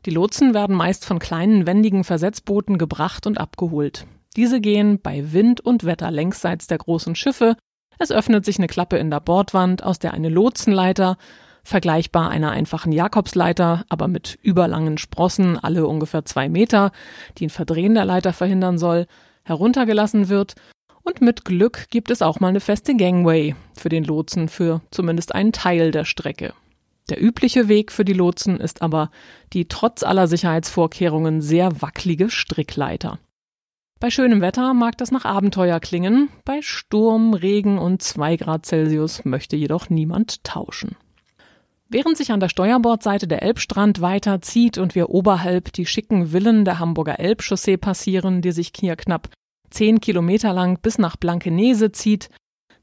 Die 0.06 0.12
Lotsen 0.12 0.54
werden 0.54 0.76
meist 0.76 1.06
von 1.06 1.20
kleinen 1.20 1.66
wendigen 1.66 2.04
Versetzbooten 2.04 2.78
gebracht 2.78 3.26
und 3.26 3.40
abgeholt. 3.40 4.06
Diese 4.36 4.62
gehen 4.62 5.00
bei 5.02 5.34
Wind 5.34 5.62
und 5.62 5.84
Wetter 5.84 6.12
längsseits 6.12 6.68
der 6.68 6.78
großen 6.78 7.16
Schiffe. 7.16 7.58
Es 7.98 8.12
öffnet 8.12 8.46
sich 8.46 8.60
eine 8.60 8.68
Klappe 8.68 8.98
in 8.98 9.10
der 9.10 9.20
Bordwand, 9.20 9.84
aus 9.84 9.98
der 9.98 10.14
eine 10.14 10.30
Lotsenleiter, 10.30 11.18
vergleichbar 11.68 12.30
einer 12.30 12.52
einfachen 12.52 12.94
Jakobsleiter, 12.94 13.84
aber 13.90 14.08
mit 14.08 14.40
überlangen 14.42 14.98
Sprossen, 14.98 15.60
alle 15.60 15.86
ungefähr 15.86 16.24
zwei 16.24 16.48
Meter, 16.48 16.92
die 17.38 17.48
ein 17.48 17.50
Verdrehen 17.50 17.94
der 17.94 18.06
Leiter 18.06 18.32
verhindern 18.32 18.78
soll, 18.78 19.06
heruntergelassen 19.44 20.30
wird 20.30 20.56
und 21.04 21.22
mit 21.22 21.44
Glück 21.44 21.88
gibt 21.90 22.10
es 22.10 22.22
auch 22.22 22.40
mal 22.40 22.48
eine 22.48 22.62
feste 22.62 22.96
Gangway 22.96 23.54
für 23.78 23.90
den 23.90 24.06
Lotsen 24.06 24.48
für 24.48 24.82
zumindest 24.92 25.36
einen 25.36 25.52
Teil 25.52 25.92
der 25.92 26.06
Strecke. 26.06 26.54
Der 27.10 27.22
übliche 27.22 27.68
Weg 27.68 27.92
für 27.92 28.06
die 28.06 28.14
Lotsen 28.14 28.62
ist 28.62 28.82
aber 28.82 29.12
die 29.52 29.68
trotz 29.68 30.04
aller 30.04 30.28
Sicherheitsvorkehrungen 30.28 31.42
sehr 31.42 31.82
wackelige 31.82 32.30
Strickleiter. 32.30 33.20
Bei 34.00 34.10
schönem 34.10 34.40
Wetter 34.40 34.74
mag 34.74 34.98
das 34.98 35.12
nach 35.12 35.26
Abenteuer 35.26 35.82
klingen, 35.82 36.30
bei 36.46 36.62
Sturm, 36.62 37.34
Regen 37.34 37.78
und 37.78 38.02
zwei 38.02 38.38
Grad 38.38 38.66
Celsius 38.66 39.26
möchte 39.26 39.58
jedoch 39.58 39.90
niemand 39.90 40.46
tauschen. 40.46 40.96
Während 41.90 42.18
sich 42.18 42.32
an 42.32 42.42
der 42.42 42.50
Steuerbordseite 42.50 43.28
der 43.28 43.44
Elbstrand 43.44 44.02
weiterzieht 44.02 44.78
und 44.78 44.94
wir 44.94 45.10
oberhalb 45.10 45.72
die 45.72 45.86
schicken 45.86 46.28
Villen 46.28 46.66
der 46.66 46.80
Hamburger 46.80 47.20
Elbchaussee 47.20 47.78
passieren, 47.78 48.42
die 48.42 48.52
sich 48.52 48.74
hier 48.78 48.98
knapp 48.98 49.30
zehn 49.70 50.02
Kilometer 50.02 50.52
lang 50.52 50.80
bis 50.82 50.98
nach 50.98 51.16
Blankenese 51.16 51.92
zieht, 51.92 52.30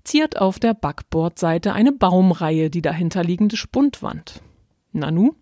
ziert 0.04 0.40
auf 0.40 0.58
der 0.58 0.74
Backbordseite 0.74 1.72
eine 1.72 1.92
Baumreihe 1.92 2.70
die 2.70 2.82
dahinterliegende 2.82 3.56
Spundwand. 3.56 4.40
Nanu? 4.92 5.34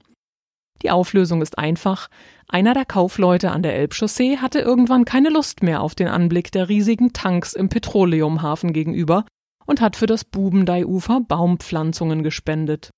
Die 0.83 0.91
Auflösung 0.91 1.43
ist 1.43 1.59
einfach. 1.59 2.09
Einer 2.49 2.75
der 2.75 2.85
Kaufleute 2.85 3.53
an 3.53 3.63
der 3.63 3.77
Elbchaussee 3.77 4.39
hatte 4.39 4.59
irgendwann 4.59 5.05
keine 5.05 5.31
Lust 5.31 5.63
mehr 5.63 5.83
auf 5.83 5.95
den 5.95 6.09
Anblick 6.09 6.51
der 6.51 6.69
riesigen 6.69 7.13
Tanks 7.13 7.53
im 7.53 7.69
Petroleumhafen 7.69 8.73
gegenüber 8.73 9.25
und 9.67 9.81
hat 9.81 9.95
für 9.95 10.07
das 10.07 10.25
Bubendeiufer 10.25 11.21
Baumpflanzungen 11.21 12.25
gespendet, 12.25 12.91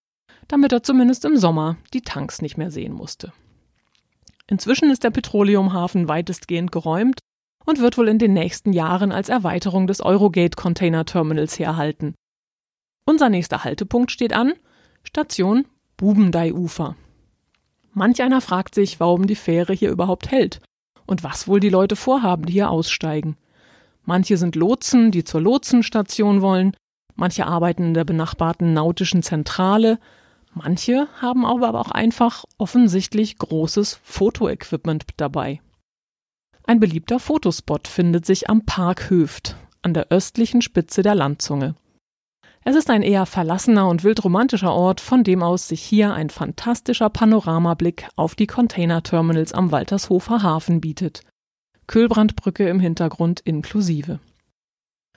damit 0.49 0.73
er 0.73 0.83
zumindest 0.83 1.25
im 1.25 1.37
Sommer 1.37 1.77
die 1.93 2.03
Tanks 2.03 2.43
nicht 2.43 2.57
mehr 2.57 2.71
sehen 2.71 2.93
musste. 2.93 3.33
Inzwischen 4.47 4.91
ist 4.91 5.05
der 5.05 5.11
Petroleumhafen 5.11 6.09
weitestgehend 6.09 6.71
geräumt 6.71 7.21
und 7.65 7.81
wird 7.81 7.97
wohl 7.97 8.09
in 8.09 8.19
den 8.19 8.35
nächsten 8.35 8.73
Jahren 8.73 9.11
als 9.11 9.29
Erweiterung 9.29 9.87
des 9.87 10.03
Eurogate 10.03 10.57
Container 10.57 11.05
Terminals 11.05 11.59
herhalten. 11.59 12.15
Unser 13.07 13.29
nächster 13.29 13.65
Haltepunkt 13.65 14.11
steht 14.11 14.33
an, 14.33 14.53
Station 15.03 15.67
Bubendeiufer. 15.97 16.97
Manch 17.93 18.23
einer 18.23 18.41
fragt 18.41 18.75
sich, 18.75 18.99
warum 19.01 19.27
die 19.27 19.37
Fähre 19.37 19.73
hier 19.73 19.91
überhaupt 19.91 20.31
hält 20.31 20.61
und 21.07 21.23
was 21.23 21.47
wohl 21.47 21.61
die 21.61 21.69
Leute 21.69 21.97
vorhaben, 21.97 22.47
die 22.47 22.55
hier 22.55 22.71
aussteigen. 22.71 23.37
Manche 24.05 24.37
sind 24.37 24.57
Lotsen, 24.57 25.11
die 25.11 25.25
zur 25.25 25.41
Lotsenstation 25.41 26.43
wollen, 26.43 26.77
manche 27.15 27.47
arbeiten 27.47 27.85
in 27.85 27.95
der 27.95 28.05
benachbarten 28.05 28.73
nautischen 28.73 29.23
Zentrale, 29.23 29.99
manche 30.55 31.09
haben 31.21 31.45
aber 31.45 31.79
auch 31.79 31.91
einfach 31.91 32.45
offensichtlich 32.59 33.39
großes 33.39 34.01
Fotoequipment 34.03 35.05
dabei. 35.17 35.61
Ein 36.67 36.81
beliebter 36.81 37.21
Fotospot 37.21 37.89
findet 37.89 38.25
sich 38.25 38.49
am 38.49 38.65
Park 38.65 39.11
Höft, 39.11 39.57
an 39.83 39.93
der 39.93 40.11
östlichen 40.11 40.63
Spitze 40.63 41.03
der 41.03 41.15
Landzunge. 41.15 41.75
Es 42.67 42.77
ist 42.77 42.89
ein 42.89 43.03
eher 43.03 43.27
verlassener 43.27 43.89
und 43.89 44.05
wildromantischer 44.05 44.73
Ort, 44.73 45.03
von 45.03 45.23
dem 45.23 45.43
aus 45.43 45.69
sich 45.69 45.83
hier 45.83 46.15
ein 46.15 46.31
fantastischer 46.31 47.11
Panoramablick 47.11 48.09
auf 48.17 48.35
die 48.35 48.47
Containerterminals 48.47 49.53
am 49.53 49.71
Waltershofer 49.71 50.43
Hafen 50.43 50.81
bietet. 50.81 51.21
Kühlbrandbrücke 51.87 52.67
im 52.67 52.81
Hintergrund 52.81 53.41
inklusive. 53.41 54.19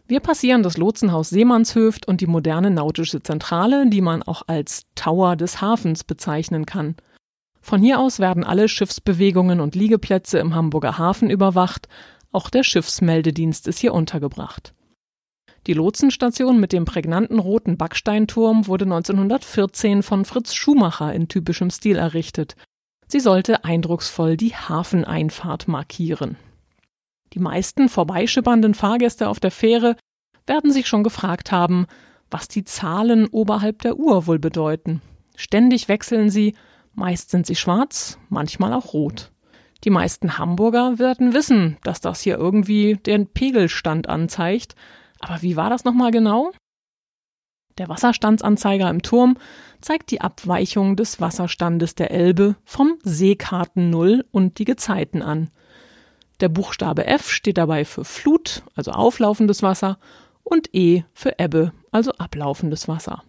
Wir 0.07 0.21
passieren 0.21 0.63
das 0.63 0.77
Lotsenhaus 0.77 1.29
Seemannshöft 1.29 2.07
und 2.07 2.21
die 2.21 2.27
moderne 2.27 2.71
nautische 2.71 3.21
Zentrale, 3.21 3.89
die 3.89 3.99
man 3.99 4.23
auch 4.23 4.43
als 4.47 4.85
Tower 4.95 5.35
des 5.35 5.59
Hafens 5.59 6.05
bezeichnen 6.05 6.65
kann. 6.65 6.95
Von 7.59 7.81
hier 7.81 7.99
aus 7.99 8.19
werden 8.19 8.45
alle 8.45 8.69
Schiffsbewegungen 8.69 9.59
und 9.59 9.75
Liegeplätze 9.75 10.39
im 10.39 10.55
Hamburger 10.55 10.97
Hafen 10.97 11.29
überwacht, 11.29 11.89
auch 12.31 12.49
der 12.49 12.63
Schiffsmeldedienst 12.63 13.67
ist 13.67 13.79
hier 13.79 13.93
untergebracht. 13.93 14.73
Die 15.65 15.73
Lotsenstation 15.73 16.61
mit 16.61 16.71
dem 16.71 16.85
prägnanten 16.85 17.39
roten 17.39 17.75
Backsteinturm 17.75 18.67
wurde 18.67 18.85
1914 18.85 20.03
von 20.03 20.23
Fritz 20.23 20.53
Schumacher 20.53 21.13
in 21.13 21.27
typischem 21.27 21.69
Stil 21.69 21.97
errichtet. 21.97 22.55
Sie 23.07 23.19
sollte 23.19 23.65
eindrucksvoll 23.65 24.37
die 24.37 24.55
Hafeneinfahrt 24.55 25.67
markieren. 25.67 26.37
Die 27.33 27.39
meisten 27.39 27.89
vorbeischippernden 27.89 28.73
Fahrgäste 28.73 29.27
auf 29.27 29.39
der 29.39 29.51
Fähre 29.51 29.95
werden 30.45 30.71
sich 30.71 30.87
schon 30.87 31.03
gefragt 31.03 31.51
haben, 31.51 31.85
was 32.31 32.47
die 32.47 32.63
Zahlen 32.63 33.27
oberhalb 33.27 33.81
der 33.81 33.97
Uhr 33.97 34.27
wohl 34.27 34.39
bedeuten. 34.39 35.01
Ständig 35.35 35.87
wechseln 35.87 36.29
sie 36.29 36.55
Meist 36.99 37.29
sind 37.29 37.45
sie 37.45 37.55
schwarz, 37.55 38.17
manchmal 38.27 38.73
auch 38.73 38.93
rot. 38.93 39.31
Die 39.83 39.91
meisten 39.91 40.39
Hamburger 40.39 40.97
werden 40.97 41.31
wissen, 41.31 41.77
dass 41.83 42.01
das 42.01 42.21
hier 42.21 42.37
irgendwie 42.37 42.95
den 42.95 43.27
Pegelstand 43.27 44.09
anzeigt. 44.09 44.73
Aber 45.19 45.43
wie 45.43 45.55
war 45.55 45.69
das 45.69 45.83
nochmal 45.83 46.09
genau? 46.09 46.51
Der 47.77 47.87
Wasserstandsanzeiger 47.87 48.89
im 48.89 49.03
Turm 49.03 49.37
zeigt 49.79 50.09
die 50.09 50.21
Abweichung 50.21 50.95
des 50.95 51.21
Wasserstandes 51.21 51.93
der 51.93 52.09
Elbe 52.09 52.55
vom 52.65 52.97
Seekarten 53.03 53.91
Null 53.91 54.25
und 54.31 54.57
die 54.57 54.65
Gezeiten 54.65 55.21
an. 55.21 55.51
Der 56.39 56.49
Buchstabe 56.49 57.07
F 57.07 57.29
steht 57.29 57.57
dabei 57.57 57.83
für 57.85 58.05
Flut, 58.05 58.63
also 58.75 58.91
auflaufendes 58.91 59.63
Wasser, 59.63 59.97
und 60.43 60.73
E 60.73 61.03
für 61.13 61.39
Ebbe, 61.39 61.73
also 61.91 62.11
ablaufendes 62.11 62.87
Wasser. 62.87 63.23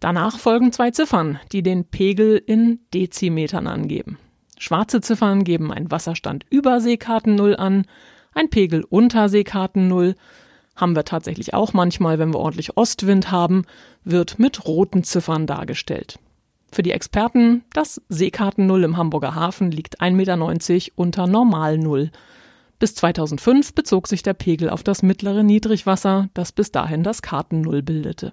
Danach 0.00 0.38
folgen 0.38 0.72
zwei 0.72 0.90
Ziffern, 0.90 1.38
die 1.52 1.62
den 1.62 1.84
Pegel 1.84 2.42
in 2.44 2.80
Dezimetern 2.92 3.66
angeben. 3.66 4.18
Schwarze 4.58 5.00
Ziffern 5.00 5.44
geben 5.44 5.72
einen 5.72 5.90
Wasserstand 5.90 6.44
über 6.50 6.80
Seekarten 6.80 7.34
Null 7.34 7.56
an, 7.56 7.86
ein 8.32 8.50
Pegel 8.50 8.84
unter 8.88 9.28
Seekarten 9.28 9.88
Null 9.88 10.14
haben 10.76 10.96
wir 10.96 11.04
tatsächlich 11.04 11.52
auch 11.54 11.72
manchmal, 11.72 12.18
wenn 12.18 12.32
wir 12.32 12.38
ordentlich 12.38 12.76
Ostwind 12.76 13.30
haben, 13.30 13.64
wird 14.04 14.38
mit 14.38 14.66
roten 14.66 15.04
Ziffern 15.04 15.46
dargestellt. 15.46 16.18
Für 16.72 16.82
die 16.82 16.92
Experten, 16.92 17.64
das 17.72 18.00
Seekarten 18.08 18.66
Null 18.66 18.84
im 18.84 18.96
Hamburger 18.96 19.34
Hafen 19.34 19.72
liegt 19.72 20.00
1,90 20.00 20.12
Meter 20.12 20.92
unter 20.94 21.26
Normal 21.26 21.78
Null. 21.78 22.10
Bis 22.78 22.94
2005 22.94 23.74
bezog 23.74 24.06
sich 24.06 24.22
der 24.22 24.34
Pegel 24.34 24.70
auf 24.70 24.84
das 24.84 25.02
mittlere 25.02 25.42
Niedrigwasser, 25.42 26.28
das 26.32 26.52
bis 26.52 26.70
dahin 26.70 27.02
das 27.02 27.22
Karten 27.22 27.60
Null 27.60 27.82
bildete. 27.82 28.32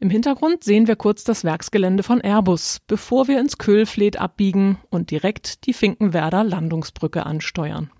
Im 0.00 0.10
Hintergrund 0.10 0.64
sehen 0.64 0.88
wir 0.88 0.96
kurz 0.96 1.22
das 1.22 1.44
Werksgelände 1.44 2.02
von 2.02 2.20
Airbus, 2.20 2.80
bevor 2.88 3.28
wir 3.28 3.38
ins 3.38 3.58
Köhlfleet 3.58 4.16
abbiegen 4.16 4.78
und 4.90 5.10
direkt 5.12 5.66
die 5.66 5.74
Finkenwerder 5.74 6.42
Landungsbrücke 6.42 7.24
ansteuern. 7.24 7.90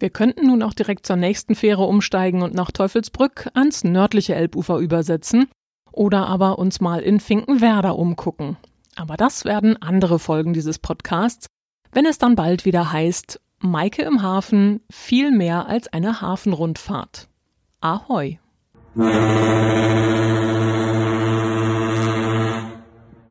Wir 0.00 0.10
könnten 0.10 0.48
nun 0.48 0.62
auch 0.62 0.74
direkt 0.74 1.06
zur 1.06 1.16
nächsten 1.16 1.54
Fähre 1.54 1.84
umsteigen 1.84 2.42
und 2.42 2.54
nach 2.54 2.72
Teufelsbrück 2.72 3.50
ans 3.54 3.84
nördliche 3.84 4.34
Elbufer 4.34 4.78
übersetzen 4.78 5.48
oder 5.94 6.26
aber 6.26 6.58
uns 6.58 6.80
mal 6.80 7.00
in 7.00 7.20
Finkenwerder 7.20 7.98
umgucken. 7.98 8.56
Aber 8.96 9.16
das 9.16 9.44
werden 9.44 9.80
andere 9.80 10.18
Folgen 10.18 10.52
dieses 10.52 10.78
Podcasts, 10.78 11.46
wenn 11.92 12.06
es 12.06 12.18
dann 12.18 12.34
bald 12.36 12.64
wieder 12.64 12.92
heißt 12.92 13.40
Maike 13.60 14.02
im 14.02 14.22
Hafen 14.22 14.80
viel 14.90 15.30
mehr 15.30 15.66
als 15.66 15.92
eine 15.92 16.20
Hafenrundfahrt. 16.20 17.28
Ahoi! 17.80 18.38